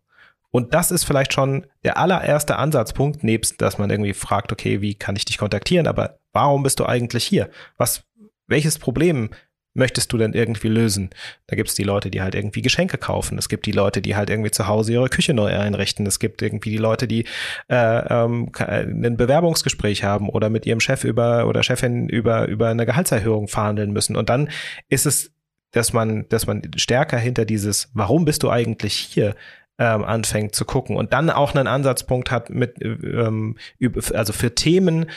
Und 0.52 0.74
das 0.74 0.92
ist 0.92 1.04
vielleicht 1.04 1.34
schon 1.34 1.68
der 1.84 1.98
allererste 1.98 2.58
Ansatzpunkt, 2.58 3.24
nebst, 3.24 3.62
dass 3.62 3.78
man 3.78 3.90
irgendwie 3.90 4.14
fragt, 4.14 4.52
okay, 4.52 4.82
wie 4.82 4.96
kann 4.96 5.16
ich 5.16 5.26
dich 5.26 5.38
kontaktieren, 5.38 5.88
aber 5.88 6.20
warum 6.34 6.64
bist 6.64 6.80
du 6.80 6.86
eigentlich 6.86 7.26
hier? 7.26 7.50
Was, 7.78 8.04
welches 8.48 8.80
Problem 8.80 9.30
möchtest 9.76 10.12
du 10.12 10.18
denn 10.18 10.34
irgendwie 10.34 10.70
lösen? 10.70 11.10
Da 11.48 11.56
gibt 11.56 11.70
es 11.70 11.76
die 11.76 11.84
Leute, 11.84 12.10
die 12.10 12.22
halt 12.22 12.34
irgendwie 12.34 12.62
Geschenke 12.62 12.98
kaufen. 12.98 13.38
Es 13.38 13.50
gibt 13.50 13.66
die 13.66 13.72
Leute, 13.72 14.02
die 14.02 14.16
halt 14.16 14.30
irgendwie 14.30 14.52
zu 14.52 14.68
Hause 14.68 14.94
ihre 14.94 15.10
Küche 15.10 15.34
neu 15.34 15.54
einrichten. 15.54 16.08
Es 16.08 16.20
gibt 16.20 16.42
irgendwie 16.42 16.72
die 16.72 16.78
Leute, 16.78 17.08
die 17.08 17.26
äh, 17.68 17.76
ähm, 17.76 18.52
ein 18.58 19.18
Bewerbungsgespräch 19.18 20.04
haben 20.04 20.30
oder 20.30 20.50
mit 20.50 20.66
ihrem 20.66 20.80
Chef 20.80 21.04
über 21.04 21.48
oder 21.48 21.62
Chefin 21.62 22.10
über, 22.10 22.48
über 22.48 22.70
eine 22.70 22.86
Gehaltserhöhung 22.86 23.48
verhandeln 23.48 23.92
müssen. 23.92 24.16
Und 24.16 24.30
dann 24.30 24.50
ist 24.90 25.06
es, 25.06 25.32
dass 25.72 25.92
man, 25.92 26.28
dass 26.30 26.48
man 26.48 26.62
stärker 26.78 27.18
hinter 27.18 27.44
dieses, 27.44 27.90
warum 27.94 28.24
bist 28.24 28.44
du 28.44 28.50
eigentlich 28.50 28.94
hier, 28.94 29.36
ähm, 29.78 30.04
anfängt 30.04 30.56
zu 30.56 30.66
gucken 30.66 30.96
und 30.96 31.14
dann 31.14 31.30
auch 31.30 31.54
einen 31.54 31.68
Ansatzpunkt 31.68 32.32
hat 32.32 32.50
mit 32.50 32.82
ähm, 32.82 33.58
über, 33.78 34.02
also 34.16 34.34
für 34.34 34.56
Themen, 34.56 35.10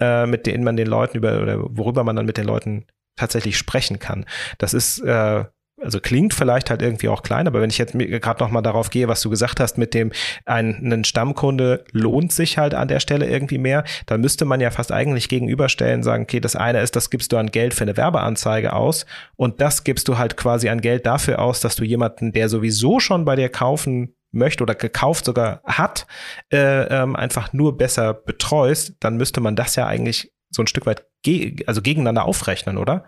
äh, 0.00 0.26
mit 0.26 0.46
denen 0.46 0.64
man 0.64 0.76
den 0.76 0.86
Leuten 0.86 1.16
über 1.16 1.40
oder 1.42 1.58
worüber 1.60 2.04
man 2.04 2.16
dann 2.16 2.26
mit 2.26 2.36
den 2.36 2.46
Leuten 2.46 2.86
tatsächlich 3.16 3.56
sprechen 3.56 3.98
kann. 3.98 4.26
Das 4.58 4.74
ist 4.74 5.00
äh, 5.00 5.44
also 5.80 6.00
klingt 6.00 6.34
vielleicht 6.34 6.70
halt 6.70 6.82
irgendwie 6.82 7.08
auch 7.08 7.22
klein, 7.22 7.46
aber 7.46 7.60
wenn 7.60 7.70
ich 7.70 7.78
jetzt 7.78 7.98
gerade 7.98 8.42
noch 8.42 8.50
mal 8.50 8.62
darauf 8.62 8.90
gehe, 8.90 9.08
was 9.08 9.20
du 9.20 9.30
gesagt 9.30 9.60
hast 9.60 9.76
mit 9.76 9.92
dem 9.92 10.12
ein, 10.44 10.92
ein 10.92 11.04
Stammkunde 11.04 11.84
lohnt 11.92 12.32
sich 12.32 12.58
halt 12.58 12.74
an 12.74 12.88
der 12.88 13.00
Stelle 13.00 13.28
irgendwie 13.28 13.58
mehr, 13.58 13.84
dann 14.06 14.20
müsste 14.20 14.44
man 14.44 14.60
ja 14.60 14.70
fast 14.70 14.92
eigentlich 14.92 15.28
gegenüberstellen, 15.28 16.02
sagen, 16.02 16.24
okay, 16.24 16.40
das 16.40 16.56
eine 16.56 16.80
ist, 16.80 16.96
das 16.96 17.10
gibst 17.10 17.32
du 17.32 17.36
an 17.36 17.50
Geld 17.50 17.74
für 17.74 17.82
eine 17.84 17.96
Werbeanzeige 17.96 18.72
aus 18.72 19.04
und 19.36 19.60
das 19.60 19.84
gibst 19.84 20.08
du 20.08 20.16
halt 20.16 20.36
quasi 20.36 20.68
an 20.68 20.80
Geld 20.80 21.06
dafür 21.06 21.40
aus, 21.40 21.60
dass 21.60 21.76
du 21.76 21.84
jemanden, 21.84 22.32
der 22.32 22.48
sowieso 22.48 23.00
schon 23.00 23.24
bei 23.24 23.36
dir 23.36 23.48
kaufen 23.48 24.14
möchte 24.30 24.62
oder 24.62 24.74
gekauft 24.74 25.24
sogar 25.24 25.60
hat, 25.64 26.06
äh, 26.52 27.02
ähm, 27.02 27.16
einfach 27.16 27.52
nur 27.52 27.76
besser 27.76 28.14
betreust, 28.14 28.94
dann 29.00 29.16
müsste 29.16 29.40
man 29.40 29.56
das 29.56 29.76
ja 29.76 29.86
eigentlich 29.86 30.32
so 30.50 30.62
ein 30.62 30.66
Stück 30.66 30.86
weit 30.86 31.06
ge 31.22 31.56
also 31.66 31.82
gegeneinander 31.82 32.24
aufrechnen, 32.24 32.78
oder? 32.78 33.04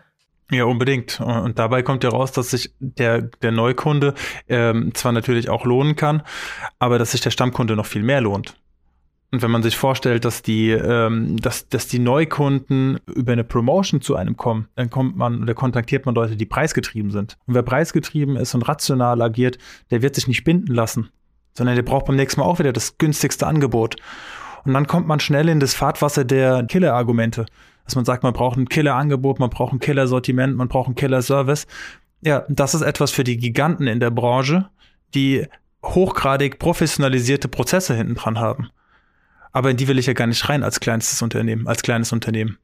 Ja, 0.50 0.64
unbedingt. 0.64 1.20
Und 1.20 1.58
dabei 1.58 1.82
kommt 1.82 2.04
ja 2.04 2.10
raus, 2.10 2.30
dass 2.32 2.50
sich 2.50 2.72
der, 2.78 3.22
der 3.22 3.50
Neukunde 3.50 4.14
ähm, 4.48 4.94
zwar 4.94 5.12
natürlich 5.12 5.48
auch 5.48 5.64
lohnen 5.64 5.96
kann, 5.96 6.22
aber 6.78 6.98
dass 6.98 7.12
sich 7.12 7.20
der 7.20 7.30
Stammkunde 7.30 7.74
noch 7.74 7.86
viel 7.86 8.02
mehr 8.02 8.20
lohnt. 8.20 8.54
Und 9.32 9.42
wenn 9.42 9.50
man 9.50 9.64
sich 9.64 9.76
vorstellt, 9.76 10.24
dass 10.24 10.42
die, 10.42 10.70
ähm, 10.70 11.36
dass, 11.38 11.68
dass 11.68 11.88
die 11.88 11.98
Neukunden 11.98 13.00
über 13.12 13.32
eine 13.32 13.42
Promotion 13.42 14.00
zu 14.00 14.14
einem 14.14 14.36
kommen, 14.36 14.68
dann 14.76 14.88
kommt 14.88 15.16
man 15.16 15.42
oder 15.42 15.54
kontaktiert 15.54 16.06
man 16.06 16.14
Leute, 16.14 16.36
die 16.36 16.46
preisgetrieben 16.46 17.10
sind. 17.10 17.36
Und 17.46 17.54
wer 17.54 17.62
preisgetrieben 17.62 18.36
ist 18.36 18.54
und 18.54 18.62
rational 18.62 19.20
agiert, 19.20 19.58
der 19.90 20.02
wird 20.02 20.14
sich 20.14 20.28
nicht 20.28 20.44
binden 20.44 20.72
lassen, 20.72 21.10
sondern 21.54 21.74
der 21.74 21.82
braucht 21.82 22.06
beim 22.06 22.16
nächsten 22.16 22.40
Mal 22.40 22.46
auch 22.46 22.60
wieder 22.60 22.72
das 22.72 22.98
günstigste 22.98 23.48
Angebot. 23.48 23.96
Und 24.64 24.74
dann 24.74 24.86
kommt 24.86 25.08
man 25.08 25.18
schnell 25.18 25.48
in 25.48 25.58
das 25.58 25.74
Fahrtwasser 25.74 26.24
der 26.24 26.64
Killer-Argumente 26.64 27.46
dass 27.86 27.96
man 27.96 28.04
sagt, 28.04 28.22
man 28.22 28.34
braucht 28.34 28.58
ein 28.58 28.68
Killer-Angebot, 28.68 29.38
man 29.38 29.48
braucht 29.48 29.72
ein 29.72 29.78
Killer-Sortiment, 29.78 30.56
man 30.56 30.68
braucht 30.68 30.90
ein 30.90 30.94
Killer-Service. 30.94 31.66
Ja, 32.20 32.44
das 32.48 32.74
ist 32.74 32.82
etwas 32.82 33.10
für 33.10 33.24
die 33.24 33.38
Giganten 33.38 33.86
in 33.86 34.00
der 34.00 34.10
Branche, 34.10 34.68
die 35.14 35.46
hochgradig 35.84 36.58
professionalisierte 36.58 37.48
Prozesse 37.48 37.94
hinten 37.94 38.16
dran 38.16 38.38
haben. 38.38 38.68
Aber 39.52 39.70
in 39.70 39.76
die 39.76 39.88
will 39.88 39.98
ich 39.98 40.06
ja 40.06 40.12
gar 40.12 40.26
nicht 40.26 40.48
rein 40.48 40.62
als 40.62 40.80
kleinstes 40.80 41.22
Unternehmen, 41.22 41.66
als 41.66 41.82
kleines 41.82 42.12
Unternehmen 42.12 42.58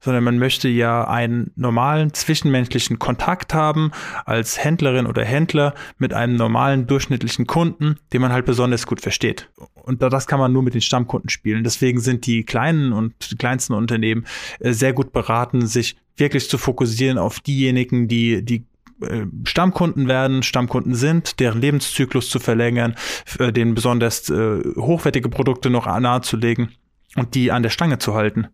sondern 0.00 0.24
man 0.24 0.38
möchte 0.38 0.68
ja 0.68 1.06
einen 1.08 1.52
normalen 1.56 2.14
zwischenmenschlichen 2.14 2.98
Kontakt 2.98 3.54
haben 3.54 3.90
als 4.24 4.62
Händlerin 4.62 5.06
oder 5.06 5.24
Händler 5.24 5.74
mit 5.98 6.14
einem 6.14 6.36
normalen 6.36 6.86
durchschnittlichen 6.86 7.46
Kunden, 7.46 7.96
den 8.12 8.20
man 8.20 8.32
halt 8.32 8.46
besonders 8.46 8.86
gut 8.86 9.00
versteht. 9.00 9.50
Und 9.74 10.02
das 10.02 10.26
kann 10.26 10.38
man 10.38 10.52
nur 10.52 10.62
mit 10.62 10.74
den 10.74 10.80
Stammkunden 10.80 11.30
spielen. 11.30 11.64
Deswegen 11.64 12.00
sind 12.00 12.26
die 12.26 12.44
kleinen 12.44 12.92
und 12.92 13.36
kleinsten 13.38 13.74
Unternehmen 13.74 14.26
äh, 14.60 14.72
sehr 14.72 14.92
gut 14.92 15.12
beraten, 15.12 15.66
sich 15.66 15.96
wirklich 16.16 16.48
zu 16.48 16.58
fokussieren 16.58 17.18
auf 17.18 17.40
diejenigen, 17.40 18.06
die 18.08 18.44
die 18.44 18.66
äh, 19.02 19.26
Stammkunden 19.44 20.08
werden, 20.08 20.42
Stammkunden 20.42 20.94
sind, 20.94 21.40
deren 21.40 21.60
Lebenszyklus 21.60 22.30
zu 22.30 22.38
verlängern, 22.38 22.96
denen 23.38 23.74
besonders 23.74 24.28
äh, 24.28 24.60
hochwertige 24.76 25.28
Produkte 25.28 25.70
noch 25.70 25.86
nahezulegen 25.86 26.70
und 27.16 27.34
die 27.34 27.50
an 27.50 27.62
der 27.62 27.70
Stange 27.70 27.98
zu 27.98 28.14
halten. 28.14 28.48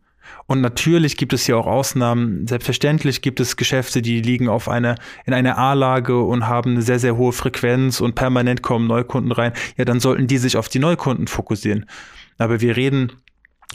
Und 0.46 0.60
natürlich 0.60 1.16
gibt 1.16 1.32
es 1.32 1.46
hier 1.46 1.56
auch 1.56 1.66
Ausnahmen. 1.66 2.46
Selbstverständlich 2.46 3.22
gibt 3.22 3.40
es 3.40 3.56
Geschäfte, 3.56 4.02
die 4.02 4.20
liegen 4.20 4.48
auf 4.48 4.68
eine, 4.68 4.96
in 5.24 5.34
einer 5.34 5.58
A-Lage 5.58 6.20
und 6.20 6.46
haben 6.46 6.72
eine 6.72 6.82
sehr, 6.82 6.98
sehr 6.98 7.16
hohe 7.16 7.32
Frequenz 7.32 8.00
und 8.00 8.14
permanent 8.14 8.62
kommen 8.62 8.87
Neukunden 8.87 9.32
rein. 9.32 9.52
Ja, 9.76 9.84
dann 9.84 10.00
sollten 10.00 10.26
die 10.26 10.38
sich 10.38 10.56
auf 10.56 10.68
die 10.68 10.78
Neukunden 10.78 11.26
fokussieren. 11.26 11.87
Aber 12.38 12.60
wir 12.60 12.76
reden 12.76 13.12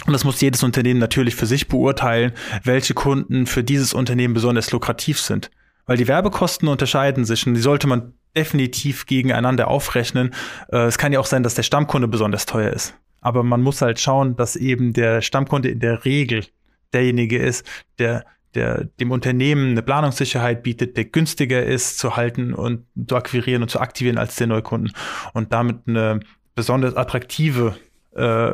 und 0.06 0.14
das 0.14 0.24
muss 0.24 0.40
jedes 0.40 0.64
Unternehmen 0.64 1.00
natürlich 1.00 1.36
für 1.36 1.46
sich 1.46 1.68
beurteilen, 1.68 2.32
welche 2.64 2.94
Kunden 2.94 3.46
für 3.46 3.64
dieses 3.64 3.94
Unternehmen 3.94 4.34
besonders 4.34 4.72
lukrativ 4.72 5.20
sind. 5.20 5.52
Weil 5.86 5.98
die 5.98 6.08
Werbekosten 6.08 6.68
unterscheiden 6.68 7.26
sich 7.26 7.46
und 7.48 7.56
die 7.56 7.62
sollte 7.62 7.88
man 7.88 8.14
definitiv 8.38 9.06
gegeneinander 9.08 9.68
aufrechnen. 9.68 10.34
Äh, 10.72 10.86
es 10.86 10.98
kann 10.98 11.12
ja 11.12 11.20
auch 11.20 11.26
sein, 11.26 11.44
dass 11.44 11.56
der 11.56 11.64
Stammkunde 11.64 12.08
besonders 12.08 12.46
teuer 12.46 12.72
ist. 12.72 12.96
Aber 13.22 13.44
man 13.44 13.62
muss 13.62 13.82
halt 13.82 14.00
schauen, 14.00 14.36
dass 14.36 14.56
eben 14.56 14.94
der 14.94 15.22
Stammkunde 15.22 15.70
in 15.70 15.80
der 15.80 16.06
Regel 16.06 16.46
derjenige 16.94 17.38
ist, 17.38 17.66
der 17.98 18.26
der 18.56 18.86
dem 19.00 19.12
Unternehmen 19.12 19.72
eine 19.72 19.84
Planungssicherheit 19.84 20.64
bietet, 20.64 20.98
der 20.98 21.06
günstiger 21.06 21.64
ist 21.64 22.00
zu 22.00 22.16
halten 22.16 22.54
und 22.54 22.86
zu 23.08 23.16
akquirieren 23.16 23.62
und 23.62 23.70
zu 23.70 23.80
aktivieren 23.80 24.18
als 24.18 24.36
der 24.36 24.48
Neukunden 24.48 24.92
und 25.34 25.54
damit 25.54 25.88
eine 25.88 26.20
besonders 26.56 26.96
attraktive 26.96 27.76
äh, 28.16 28.52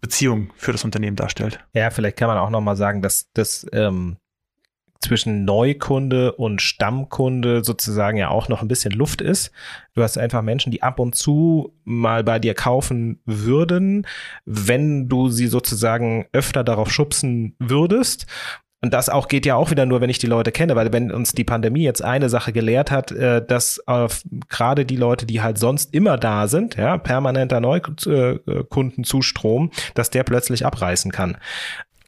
Beziehung 0.00 0.52
für 0.56 0.72
das 0.72 0.84
Unternehmen 0.84 1.16
darstellt. 1.16 1.58
Ja, 1.74 1.90
vielleicht 1.90 2.16
kann 2.16 2.28
man 2.28 2.38
auch 2.38 2.50
noch 2.50 2.60
mal 2.60 2.76
sagen, 2.76 3.02
dass 3.02 3.28
das 3.34 3.66
ähm, 3.72 4.16
zwischen 5.00 5.44
Neukunde 5.44 6.32
und 6.32 6.60
Stammkunde 6.60 7.64
sozusagen 7.64 8.18
ja 8.18 8.28
auch 8.28 8.48
noch 8.48 8.62
ein 8.62 8.68
bisschen 8.68 8.92
Luft 8.92 9.22
ist. 9.22 9.50
Du 9.94 10.02
hast 10.02 10.18
einfach 10.18 10.42
Menschen, 10.42 10.72
die 10.72 10.82
ab 10.82 10.98
und 10.98 11.14
zu 11.14 11.72
mal 11.84 12.22
bei 12.22 12.38
dir 12.38 12.54
kaufen 12.54 13.20
würden, 13.24 14.06
wenn 14.44 15.08
du 15.08 15.28
sie 15.28 15.46
sozusagen 15.46 16.26
öfter 16.32 16.64
darauf 16.64 16.92
schubsen 16.92 17.56
würdest. 17.58 18.26
Und 18.82 18.94
das 18.94 19.10
auch 19.10 19.28
geht 19.28 19.44
ja 19.44 19.56
auch 19.56 19.70
wieder 19.70 19.84
nur, 19.84 20.00
wenn 20.00 20.08
ich 20.08 20.18
die 20.18 20.26
Leute 20.26 20.52
kenne, 20.52 20.74
weil 20.74 20.90
wenn 20.92 21.12
uns 21.12 21.32
die 21.32 21.44
Pandemie 21.44 21.82
jetzt 21.82 22.02
eine 22.02 22.30
Sache 22.30 22.52
gelehrt 22.52 22.90
hat, 22.90 23.12
äh, 23.12 23.44
dass 23.44 23.82
gerade 24.48 24.86
die 24.86 24.96
Leute, 24.96 25.26
die 25.26 25.42
halt 25.42 25.58
sonst 25.58 25.92
immer 25.92 26.16
da 26.16 26.48
sind, 26.48 26.76
ja, 26.76 26.96
permanenter 26.96 27.60
Neukundenzustrom, 27.60 29.70
dass 29.94 30.08
der 30.08 30.24
plötzlich 30.24 30.64
abreißen 30.64 31.12
kann. 31.12 31.36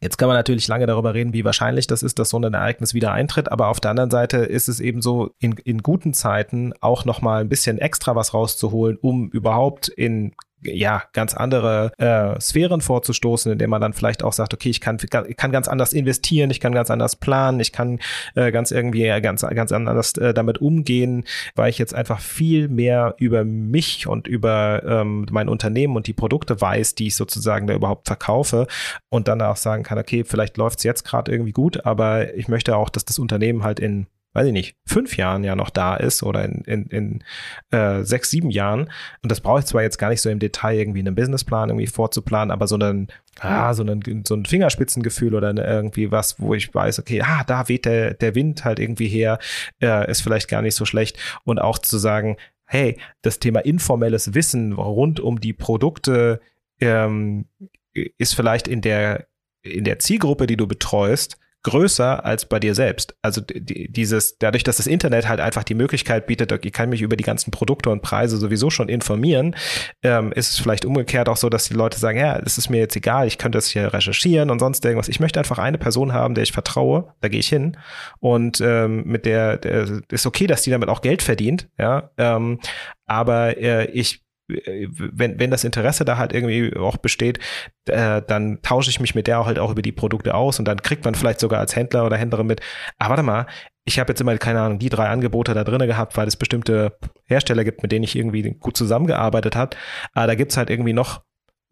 Jetzt 0.02 0.18
kann 0.18 0.26
man 0.26 0.36
natürlich 0.36 0.66
lange 0.66 0.86
darüber 0.86 1.14
reden, 1.14 1.32
wie 1.32 1.44
wahrscheinlich 1.44 1.86
das 1.86 2.02
ist, 2.02 2.18
dass 2.18 2.30
so 2.30 2.36
ein 2.36 2.52
Ereignis 2.52 2.92
wieder 2.92 3.12
eintritt. 3.12 3.52
Aber 3.52 3.68
auf 3.68 3.78
der 3.78 3.92
anderen 3.92 4.10
Seite 4.10 4.38
ist 4.38 4.68
es 4.68 4.80
eben 4.80 5.00
so, 5.00 5.30
in, 5.38 5.52
in 5.64 5.78
guten 5.78 6.12
Zeiten 6.12 6.72
auch 6.80 7.04
nochmal 7.04 7.40
ein 7.40 7.48
bisschen 7.48 7.78
extra 7.78 8.16
was 8.16 8.34
rauszuholen, 8.34 8.98
um 9.00 9.30
überhaupt 9.30 9.86
in 9.86 10.34
ja, 10.64 11.02
ganz 11.12 11.34
andere 11.34 11.92
äh, 11.98 12.40
Sphären 12.40 12.80
vorzustoßen, 12.80 13.52
indem 13.52 13.70
man 13.70 13.80
dann 13.80 13.92
vielleicht 13.92 14.22
auch 14.22 14.32
sagt, 14.32 14.54
okay, 14.54 14.70
ich 14.70 14.80
kann, 14.80 14.98
kann 14.98 15.52
ganz 15.52 15.68
anders 15.68 15.92
investieren, 15.92 16.50
ich 16.50 16.60
kann 16.60 16.72
ganz 16.72 16.90
anders 16.90 17.16
planen, 17.16 17.60
ich 17.60 17.72
kann 17.72 17.98
äh, 18.34 18.52
ganz 18.52 18.70
irgendwie 18.70 19.06
ganz, 19.20 19.42
ganz 19.42 19.72
anders 19.72 20.16
äh, 20.16 20.34
damit 20.34 20.58
umgehen, 20.58 21.24
weil 21.54 21.70
ich 21.70 21.78
jetzt 21.78 21.94
einfach 21.94 22.20
viel 22.20 22.68
mehr 22.68 23.14
über 23.18 23.44
mich 23.44 24.06
und 24.06 24.26
über 24.26 24.82
ähm, 24.84 25.26
mein 25.30 25.48
Unternehmen 25.48 25.96
und 25.96 26.06
die 26.06 26.12
Produkte 26.12 26.60
weiß, 26.60 26.94
die 26.94 27.08
ich 27.08 27.16
sozusagen 27.16 27.66
da 27.66 27.74
überhaupt 27.74 28.06
verkaufe 28.06 28.66
und 29.08 29.28
dann 29.28 29.40
auch 29.42 29.56
sagen 29.56 29.82
kann, 29.82 29.98
okay, 29.98 30.24
vielleicht 30.24 30.56
läuft 30.56 30.78
es 30.78 30.84
jetzt 30.84 31.04
gerade 31.04 31.32
irgendwie 31.32 31.52
gut, 31.52 31.84
aber 31.84 32.34
ich 32.34 32.48
möchte 32.48 32.76
auch, 32.76 32.88
dass 32.88 33.04
das 33.04 33.18
Unternehmen 33.18 33.64
halt 33.64 33.80
in 33.80 34.06
weiß 34.34 34.46
ich 34.46 34.52
nicht, 34.52 34.76
fünf 34.86 35.16
Jahren 35.16 35.44
ja 35.44 35.54
noch 35.54 35.70
da 35.70 35.94
ist 35.96 36.22
oder 36.22 36.44
in, 36.44 36.62
in, 36.62 36.86
in 36.86 37.24
äh, 37.70 38.02
sechs, 38.02 38.30
sieben 38.30 38.50
Jahren. 38.50 38.90
Und 39.22 39.30
das 39.30 39.40
brauche 39.40 39.60
ich 39.60 39.66
zwar 39.66 39.82
jetzt 39.82 39.98
gar 39.98 40.08
nicht 40.08 40.22
so 40.22 40.30
im 40.30 40.38
Detail 40.38 40.78
irgendwie 40.78 41.00
einen 41.00 41.14
Businessplan 41.14 41.68
irgendwie 41.68 41.86
vorzuplanen, 41.86 42.50
aber 42.50 42.66
so 42.66 42.76
ein, 42.76 43.08
ah, 43.40 43.74
so 43.74 43.84
ein, 43.84 44.24
so 44.26 44.34
ein 44.34 44.46
Fingerspitzengefühl 44.46 45.34
oder 45.34 45.54
irgendwie 45.54 46.10
was, 46.10 46.40
wo 46.40 46.54
ich 46.54 46.74
weiß, 46.74 46.98
okay, 46.98 47.22
ah, 47.22 47.44
da 47.46 47.68
weht 47.68 47.84
der, 47.84 48.14
der 48.14 48.34
Wind 48.34 48.64
halt 48.64 48.78
irgendwie 48.78 49.08
her, 49.08 49.38
äh, 49.82 50.10
ist 50.10 50.22
vielleicht 50.22 50.48
gar 50.48 50.62
nicht 50.62 50.76
so 50.76 50.84
schlecht. 50.84 51.18
Und 51.44 51.60
auch 51.60 51.78
zu 51.78 51.98
sagen, 51.98 52.36
hey, 52.64 52.98
das 53.20 53.38
Thema 53.38 53.60
informelles 53.60 54.34
Wissen 54.34 54.72
rund 54.72 55.20
um 55.20 55.40
die 55.40 55.52
Produkte 55.52 56.40
ähm, 56.80 57.46
ist 57.92 58.34
vielleicht 58.34 58.66
in 58.66 58.80
der 58.80 59.26
in 59.62 59.84
der 59.84 59.98
Zielgruppe, 60.00 60.46
die 60.46 60.56
du 60.56 60.66
betreust, 60.66 61.38
größer 61.62 62.24
als 62.24 62.46
bei 62.46 62.58
dir 62.58 62.74
selbst. 62.74 63.14
Also 63.22 63.40
dieses, 63.40 64.38
dadurch, 64.38 64.64
dass 64.64 64.78
das 64.78 64.86
Internet 64.86 65.28
halt 65.28 65.40
einfach 65.40 65.64
die 65.64 65.74
Möglichkeit 65.74 66.26
bietet, 66.26 66.52
ich 66.64 66.72
kann 66.72 66.88
mich 66.88 67.02
über 67.02 67.16
die 67.16 67.24
ganzen 67.24 67.50
Produkte 67.50 67.90
und 67.90 68.02
Preise 68.02 68.36
sowieso 68.36 68.70
schon 68.70 68.88
informieren, 68.88 69.54
ähm, 70.02 70.32
ist 70.32 70.50
es 70.50 70.58
vielleicht 70.58 70.84
umgekehrt 70.84 71.28
auch 71.28 71.36
so, 71.36 71.48
dass 71.48 71.64
die 71.64 71.74
Leute 71.74 71.98
sagen, 71.98 72.18
ja, 72.18 72.38
es 72.38 72.58
ist 72.58 72.68
mir 72.68 72.78
jetzt 72.78 72.96
egal, 72.96 73.26
ich 73.26 73.38
könnte 73.38 73.58
es 73.58 73.68
hier 73.68 73.92
recherchieren 73.92 74.50
und 74.50 74.58
sonst 74.58 74.84
irgendwas. 74.84 75.08
Ich 75.08 75.20
möchte 75.20 75.38
einfach 75.38 75.58
eine 75.58 75.78
Person 75.78 76.12
haben, 76.12 76.34
der 76.34 76.42
ich 76.42 76.52
vertraue, 76.52 77.14
da 77.20 77.28
gehe 77.28 77.40
ich 77.40 77.48
hin 77.48 77.76
und 78.18 78.60
ähm, 78.60 79.04
mit 79.04 79.24
der, 79.24 79.58
der 79.58 80.02
ist 80.10 80.26
okay, 80.26 80.46
dass 80.46 80.62
die 80.62 80.70
damit 80.70 80.88
auch 80.88 81.00
Geld 81.00 81.22
verdient, 81.22 81.68
ja, 81.78 82.10
ähm, 82.18 82.58
aber 83.06 83.56
äh, 83.58 83.86
ich 83.90 84.22
wenn, 84.52 85.38
wenn 85.38 85.50
das 85.50 85.64
Interesse 85.64 86.04
da 86.04 86.18
halt 86.18 86.32
irgendwie 86.32 86.76
auch 86.76 86.96
besteht, 86.96 87.38
äh, 87.86 88.22
dann 88.26 88.60
tausche 88.62 88.90
ich 88.90 89.00
mich 89.00 89.14
mit 89.14 89.26
der 89.26 89.44
halt 89.44 89.58
auch 89.58 89.70
über 89.70 89.82
die 89.82 89.92
Produkte 89.92 90.34
aus 90.34 90.58
und 90.58 90.66
dann 90.66 90.82
kriegt 90.82 91.04
man 91.04 91.14
vielleicht 91.14 91.40
sogar 91.40 91.60
als 91.60 91.76
Händler 91.76 92.06
oder 92.06 92.16
Händlerin 92.16 92.46
mit, 92.46 92.60
ah, 92.98 93.08
warte 93.08 93.22
mal, 93.22 93.46
ich 93.84 93.98
habe 93.98 94.12
jetzt 94.12 94.20
immer, 94.20 94.36
keine 94.38 94.60
Ahnung, 94.60 94.78
die 94.78 94.88
drei 94.88 95.08
Angebote 95.08 95.54
da 95.54 95.64
drinne 95.64 95.86
gehabt, 95.86 96.16
weil 96.16 96.28
es 96.28 96.36
bestimmte 96.36 96.96
Hersteller 97.24 97.64
gibt, 97.64 97.82
mit 97.82 97.90
denen 97.90 98.04
ich 98.04 98.16
irgendwie 98.16 98.42
gut 98.60 98.76
zusammengearbeitet 98.76 99.56
habe. 99.56 99.76
Aber 100.12 100.28
da 100.28 100.34
gibt's 100.36 100.56
halt 100.56 100.70
irgendwie 100.70 100.92
noch 100.92 101.22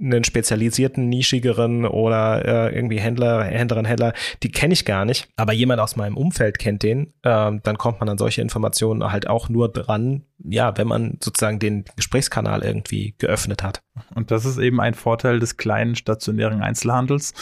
einen 0.00 0.24
spezialisierten, 0.24 1.08
nischigeren 1.08 1.84
oder 1.84 2.44
äh, 2.44 2.74
irgendwie 2.74 2.98
Händler, 2.98 3.44
Händlerin, 3.44 3.84
Händler, 3.84 4.14
die 4.42 4.50
kenne 4.50 4.72
ich 4.72 4.84
gar 4.84 5.04
nicht. 5.04 5.28
Aber 5.36 5.52
jemand 5.52 5.80
aus 5.80 5.96
meinem 5.96 6.16
Umfeld 6.16 6.58
kennt 6.58 6.82
den, 6.82 7.12
ähm, 7.22 7.60
dann 7.62 7.78
kommt 7.78 8.00
man 8.00 8.08
an 8.08 8.18
solche 8.18 8.40
Informationen 8.40 9.10
halt 9.12 9.28
auch 9.28 9.48
nur 9.48 9.70
dran, 9.70 10.22
ja, 10.38 10.76
wenn 10.76 10.88
man 10.88 11.18
sozusagen 11.22 11.58
den 11.58 11.84
Gesprächskanal 11.96 12.62
irgendwie 12.62 13.14
geöffnet 13.18 13.62
hat. 13.62 13.82
Und 14.14 14.30
das 14.30 14.44
ist 14.44 14.58
eben 14.58 14.80
ein 14.80 14.94
Vorteil 14.94 15.38
des 15.38 15.56
kleinen 15.56 15.94
stationären 15.94 16.62
Einzelhandels, 16.62 17.34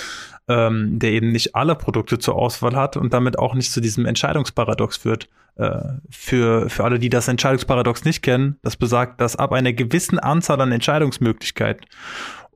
ähm, 0.49 0.99
der 0.99 1.13
eben 1.13 1.31
nicht 1.31 1.55
alle 1.55 1.77
Produkte 1.77 2.19
zur 2.19 2.35
Auswahl 2.35 2.75
hat 2.75 2.97
und 2.97 3.13
damit 3.13 3.39
auch 3.39 3.55
nicht 3.55 3.71
zu 3.71 3.81
diesem 3.81 4.07
Entscheidungsparadox 4.07 4.97
führt. 4.97 5.29
Äh, 5.59 5.81
für, 6.09 6.71
für 6.71 6.85
alle, 6.85 7.01
die 7.01 7.09
das 7.09 7.27
Entscheidungsparadox 7.27 8.05
nicht 8.05 8.23
kennen, 8.23 8.57
das 8.63 8.77
besagt, 8.77 9.21
dass 9.21 9.35
ab 9.35 9.53
einer 9.53 9.73
gewissen 9.73 10.21
Anzahl 10.21 10.61
an 10.61 10.71
Entscheidungsmöglichkeiten 10.71 11.85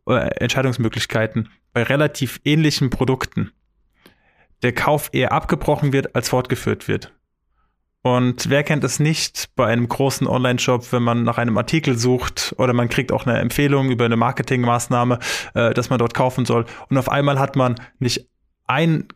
Entscheidungsmöglichkeiten 0.06 1.48
bei 1.72 1.82
relativ 1.82 2.40
ähnlichen 2.44 2.90
Produkten 2.90 3.52
der 4.62 4.72
Kauf 4.72 5.10
eher 5.12 5.32
abgebrochen 5.32 5.92
wird, 5.92 6.14
als 6.14 6.28
fortgeführt 6.28 6.88
wird. 6.88 7.12
Und 8.02 8.50
wer 8.50 8.64
kennt 8.64 8.82
es 8.82 8.98
nicht 8.98 9.50
bei 9.54 9.66
einem 9.66 9.88
großen 9.88 10.26
Online-Shop, 10.26 10.92
wenn 10.92 11.02
man 11.02 11.22
nach 11.22 11.38
einem 11.38 11.56
Artikel 11.56 11.96
sucht 11.96 12.52
oder 12.58 12.72
man 12.72 12.88
kriegt 12.88 13.12
auch 13.12 13.26
eine 13.26 13.38
Empfehlung 13.38 13.90
über 13.90 14.04
eine 14.04 14.16
Marketingmaßnahme, 14.16 15.20
äh, 15.54 15.72
dass 15.72 15.88
man 15.88 16.00
dort 16.00 16.12
kaufen 16.12 16.44
soll. 16.44 16.64
Und 16.88 16.98
auf 16.98 17.08
einmal 17.08 17.38
hat 17.38 17.54
man 17.54 17.76
nicht 18.00 18.28
ein, 18.66 19.06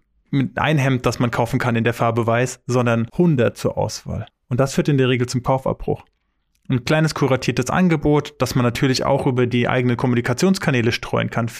ein 0.55 0.79
Hemd, 0.79 1.05
das 1.05 1.19
man 1.19 1.33
kaufen 1.33 1.59
kann 1.59 1.75
in 1.75 1.83
der 1.83 1.95
Farbe 1.95 2.29
weiß, 2.29 2.61
sondern 2.67 3.09
100 3.11 3.57
zur 3.57 3.77
Auswahl. 3.77 4.27
Und 4.49 4.61
das 4.61 4.75
führt 4.75 4.89
in 4.89 4.99
der 4.99 5.09
Regel 5.09 5.29
zum 5.29 5.43
Kaufabbruch 5.43 6.05
ein 6.69 6.85
kleines 6.85 7.15
kuratiertes 7.15 7.71
Angebot, 7.71 8.35
das 8.39 8.55
man 8.55 8.65
natürlich 8.65 9.05
auch 9.05 9.27
über 9.27 9.47
die 9.47 9.69
eigenen 9.69 9.97
Kommunikationskanäle 9.97 10.93
streuen 10.93 11.31
kann. 11.31 11.51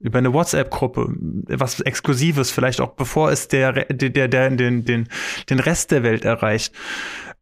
Über 0.00 0.18
eine 0.18 0.32
WhatsApp-Gruppe, 0.32 1.14
was 1.16 1.80
Exklusives, 1.80 2.50
vielleicht 2.50 2.80
auch 2.80 2.94
bevor 2.94 3.30
es 3.30 3.48
der, 3.48 3.84
der, 3.84 4.28
der, 4.28 4.50
den, 4.50 4.84
den, 4.84 5.08
den 5.48 5.60
Rest 5.60 5.92
der 5.92 6.02
Welt 6.02 6.24
erreicht, 6.24 6.74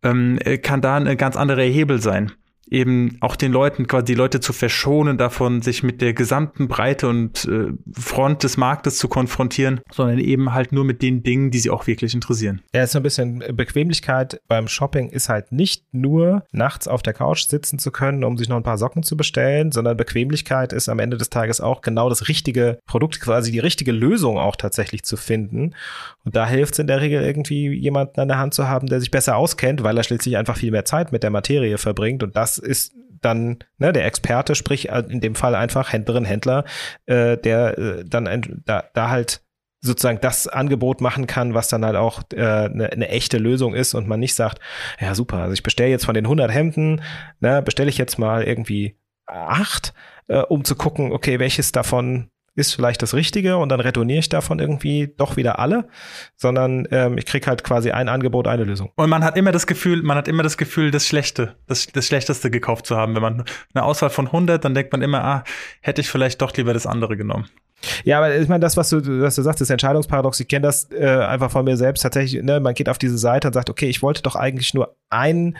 ähm, 0.03 0.39
kann 0.63 0.83
da 0.83 0.97
ein 0.97 1.17
ganz 1.17 1.37
anderer 1.37 1.63
Hebel 1.63 2.01
sein 2.01 2.33
eben 2.71 3.19
auch 3.21 3.37
den 3.37 3.53
Leuten, 3.53 3.87
quasi 3.87 4.07
die 4.07 4.15
Leute 4.15 4.41
zu 4.41 4.53
verschonen 4.53 5.19
davon, 5.19 5.61
sich 5.61 5.83
mit 5.83 6.01
der 6.01 6.15
gesamten 6.15 6.69
Breite 6.69 7.09
und 7.09 7.45
äh, 7.47 7.73
Front 7.93 8.45
des 8.45 8.57
Marktes 8.57 8.99
zu 8.99 9.09
konfrontieren, 9.09 9.81
sondern 9.91 10.19
eben 10.19 10.53
halt 10.53 10.73
nur 10.73 10.85
mit 10.85 11.03
den 11.03 11.23
Dingen, 11.23 11.51
die 11.51 11.59
sie 11.59 11.71
auch 11.71 11.87
wirklich 11.87 12.15
interessieren. 12.15 12.63
Ja, 12.73 12.85
ist 12.85 12.93
so 12.93 13.01
ein 13.01 13.03
bisschen 13.03 13.43
Bequemlichkeit 13.53 14.41
beim 14.47 14.69
Shopping 14.69 15.11
ist 15.11 15.29
halt 15.29 15.53
nicht 15.53 15.85
nur 15.93 16.45
nachts 16.53 16.87
auf 16.87 17.03
der 17.03 17.13
Couch 17.13 17.47
sitzen 17.47 17.79
zu 17.79 17.91
können, 17.91 18.25
um 18.25 18.39
sich 18.39 18.49
noch 18.49 18.57
ein 18.57 18.63
paar 18.63 18.79
Socken 18.79 19.03
zu 19.03 19.17
bestellen, 19.17 19.73
sondern 19.73 19.97
Bequemlichkeit 19.97 20.73
ist 20.73 20.89
am 20.89 20.99
Ende 20.99 21.17
des 21.17 21.31
Tages 21.31 21.61
auch 21.61 21.81
genau 21.81 22.09
das 22.09 22.29
richtige 22.29 22.79
Produkt, 22.87 23.21
quasi 23.21 23.51
die 23.51 23.59
richtige 23.59 23.93
Lösung 23.93 24.39
auch 24.39 24.57
tatsächlich 24.57 25.03
zu 25.03 25.17
finden. 25.17 25.75
Und 26.25 26.37
da 26.37 26.47
hilft 26.47 26.75
es 26.75 26.79
in 26.79 26.87
der 26.87 27.01
Regel 27.01 27.23
irgendwie 27.23 27.69
jemanden 27.73 28.21
an 28.21 28.29
der 28.29 28.39
Hand 28.39 28.55
zu 28.55 28.69
haben, 28.69 28.87
der 28.87 29.01
sich 29.01 29.11
besser 29.11 29.37
auskennt, 29.37 29.83
weil 29.83 29.97
er 29.97 30.05
schließlich 30.05 30.37
einfach 30.37 30.57
viel 30.57 30.71
mehr 30.71 30.85
Zeit 30.85 31.13
mit 31.13 31.23
der 31.23 31.31
Materie 31.31 31.79
verbringt 31.79 32.23
und 32.23 32.37
das 32.37 32.60
ist 32.63 32.95
dann 33.21 33.59
ne, 33.79 33.93
der 33.93 34.07
Experte, 34.07 34.55
sprich 34.55 34.89
äh, 34.89 35.05
in 35.09 35.21
dem 35.21 35.35
Fall 35.35 35.55
einfach 35.55 35.93
Händlerin, 35.93 36.25
Händler, 36.25 36.65
äh, 37.07 37.37
der 37.37 37.79
äh, 37.79 38.05
dann 38.05 38.27
ein, 38.27 38.63
da, 38.65 38.85
da 38.95 39.11
halt 39.11 39.43
sozusagen 39.83 40.21
das 40.21 40.47
Angebot 40.47 41.01
machen 41.01 41.27
kann, 41.27 41.55
was 41.55 41.69
dann 41.69 41.85
halt 41.85 41.97
auch 41.97 42.23
äh, 42.33 42.41
eine, 42.41 42.91
eine 42.93 43.09
echte 43.09 43.39
Lösung 43.39 43.75
ist 43.75 43.95
und 43.95 44.07
man 44.07 44.21
nicht 44.21 44.35
sagt, 44.35 44.61
ja 45.01 45.15
super, 45.15 45.39
also 45.39 45.55
ich 45.55 45.63
bestelle 45.63 45.91
jetzt 45.91 46.05
von 46.05 46.15
den 46.15 46.27
100 46.27 46.51
Hemden, 46.51 47.03
ne, 47.41 47.63
bestelle 47.63 47.89
ich 47.89 47.99
jetzt 47.99 48.19
mal 48.19 48.43
irgendwie 48.43 48.97
acht, 49.27 49.95
äh, 50.29 50.39
um 50.41 50.65
zu 50.65 50.75
gucken, 50.75 51.13
okay, 51.13 51.39
welches 51.39 51.73
davon 51.73 52.31
ist 52.61 52.75
vielleicht 52.75 53.03
das 53.03 53.15
Richtige 53.15 53.57
und 53.57 53.71
dann 53.71 53.81
retourniere 53.81 54.21
ich 54.21 54.29
davon 54.29 54.59
irgendwie 54.59 55.13
doch 55.17 55.37
wieder 55.37 55.59
alle, 55.59 55.89
sondern 56.37 56.87
ähm, 56.91 57.19
ich 57.19 57.27
kriege 57.27 57.47
halt 57.47 57.65
quasi 57.65 57.91
ein 57.91 58.09
Angebot, 58.09 58.47
eine 58.47 58.65
Lösung. 58.65 58.93
Und 58.97 59.09
man 59.09 59.25
hat 59.25 59.37
immer 59.37 59.51
das 59.51 59.67
Gefühl, 59.67 60.03
man 60.03 60.17
hat 60.17 60.29
immer 60.29 60.43
das 60.43 60.57
Gefühl, 60.57 60.91
das 60.91 61.07
Schlechte, 61.07 61.57
das, 61.67 61.87
das 61.87 62.07
Schlechteste 62.07 62.51
gekauft 62.51 62.87
zu 62.87 62.97
haben. 62.97 63.15
Wenn 63.15 63.23
man 63.23 63.45
eine 63.75 63.85
Auswahl 63.85 64.11
von 64.11 64.27
100, 64.27 64.65
dann 64.65 64.75
denkt 64.75 64.93
man 64.93 65.03
immer, 65.03 65.25
ah, 65.25 65.45
hätte 65.81 66.01
ich 66.03 66.11
vielleicht 66.11 66.41
doch 66.43 66.55
lieber 66.57 66.75
das 66.75 66.87
andere 66.87 67.17
genommen. 67.17 67.49
Ja, 68.05 68.19
aber 68.19 68.37
ich 68.37 68.49
meine, 68.49 68.61
das, 68.61 68.77
was 68.77 68.91
du, 68.91 69.23
was 69.23 69.35
du 69.37 69.43
sagst, 69.43 69.61
das 69.61 69.71
Entscheidungsparadox, 69.71 70.39
ich 70.41 70.49
kenne 70.49 70.67
das 70.67 70.91
äh, 70.93 71.07
einfach 71.07 71.51
von 71.51 71.65
mir 71.65 71.77
selbst 71.77 72.03
tatsächlich, 72.03 72.43
ne, 72.43 72.61
man 72.61 72.75
geht 72.75 72.89
auf 72.89 72.99
diese 72.99 73.17
Seite 73.17 73.49
und 73.49 73.55
sagt, 73.55 73.71
okay, 73.71 73.89
ich 73.89 74.03
wollte 74.03 74.23
doch 74.23 74.37
eigentlich 74.37 74.75
nur 74.75 74.97
einen 75.09 75.57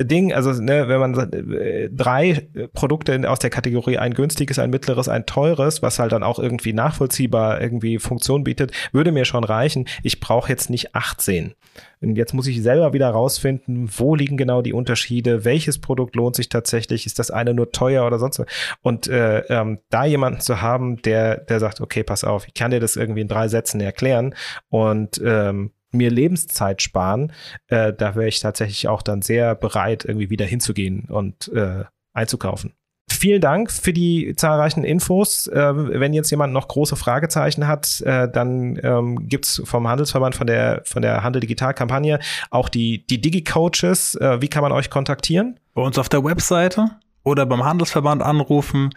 Ding, 0.00 0.32
also 0.32 0.52
ne, 0.52 0.88
wenn 0.88 1.00
man 1.00 1.32
äh, 1.32 1.90
drei 1.90 2.48
Produkte 2.72 3.28
aus 3.30 3.38
der 3.38 3.50
Kategorie 3.50 3.98
ein 3.98 4.14
günstiges, 4.14 4.58
ein 4.58 4.70
mittleres, 4.70 5.08
ein 5.08 5.26
teures, 5.26 5.82
was 5.82 5.98
halt 5.98 6.12
dann 6.12 6.22
auch 6.22 6.38
irgendwie 6.38 6.72
nachvollziehbar 6.72 7.60
irgendwie 7.60 7.98
Funktion 7.98 8.42
bietet, 8.42 8.72
würde 8.92 9.12
mir 9.12 9.24
schon 9.24 9.44
reichen. 9.44 9.86
Ich 10.02 10.18
brauche 10.20 10.48
jetzt 10.48 10.70
nicht 10.70 10.94
18. 10.94 11.54
Und 12.00 12.16
jetzt 12.16 12.32
muss 12.34 12.46
ich 12.46 12.62
selber 12.62 12.92
wieder 12.92 13.10
rausfinden, 13.10 13.88
wo 13.96 14.14
liegen 14.14 14.36
genau 14.36 14.62
die 14.62 14.72
Unterschiede, 14.72 15.44
welches 15.44 15.78
Produkt 15.78 16.16
lohnt 16.16 16.36
sich 16.36 16.48
tatsächlich, 16.48 17.06
ist 17.06 17.18
das 17.18 17.30
eine 17.30 17.54
nur 17.54 17.70
teuer 17.70 18.06
oder 18.06 18.18
sonst 18.18 18.40
was. 18.40 18.46
Und 18.80 19.08
äh, 19.08 19.40
ähm, 19.48 19.78
da 19.90 20.04
jemanden 20.04 20.40
zu 20.40 20.62
haben, 20.62 21.00
der, 21.02 21.38
der 21.38 21.60
sagt, 21.60 21.80
okay, 21.80 22.02
pass 22.02 22.24
auf, 22.24 22.46
ich 22.48 22.54
kann 22.54 22.70
dir 22.70 22.80
das 22.80 22.96
irgendwie 22.96 23.20
in 23.20 23.28
drei 23.28 23.48
Sätzen 23.48 23.80
erklären 23.80 24.34
und 24.68 25.20
ähm, 25.24 25.72
mir 25.92 26.10
Lebenszeit 26.10 26.82
sparen, 26.82 27.32
äh, 27.68 27.92
da 27.92 28.14
wäre 28.14 28.28
ich 28.28 28.40
tatsächlich 28.40 28.88
auch 28.88 29.02
dann 29.02 29.22
sehr 29.22 29.54
bereit, 29.54 30.04
irgendwie 30.04 30.30
wieder 30.30 30.46
hinzugehen 30.46 31.06
und 31.08 31.48
äh, 31.54 31.84
einzukaufen. 32.12 32.74
Vielen 33.10 33.40
Dank 33.40 33.70
für 33.70 33.92
die 33.92 34.34
zahlreichen 34.36 34.84
Infos. 34.84 35.46
Äh, 35.46 36.00
wenn 36.00 36.12
jetzt 36.12 36.30
jemand 36.30 36.52
noch 36.52 36.66
große 36.66 36.96
Fragezeichen 36.96 37.68
hat, 37.68 38.00
äh, 38.00 38.28
dann 38.28 38.80
ähm, 38.82 39.28
gibt 39.28 39.46
vom 39.64 39.86
Handelsverband, 39.86 40.34
von 40.34 40.46
der, 40.46 40.82
von 40.84 41.02
der 41.02 41.22
Handel 41.22 41.40
Digital 41.40 41.74
Kampagne 41.74 42.18
auch 42.50 42.68
die, 42.68 43.06
die 43.06 43.20
Digi-Coaches. 43.20 44.16
Äh, 44.16 44.40
wie 44.40 44.48
kann 44.48 44.62
man 44.62 44.72
euch 44.72 44.90
kontaktieren? 44.90 45.60
Bei 45.74 45.82
uns 45.82 45.98
auf 45.98 46.08
der 46.08 46.24
Webseite 46.24 46.90
oder 47.24 47.46
beim 47.46 47.64
Handelsverband 47.64 48.22
anrufen. 48.22 48.90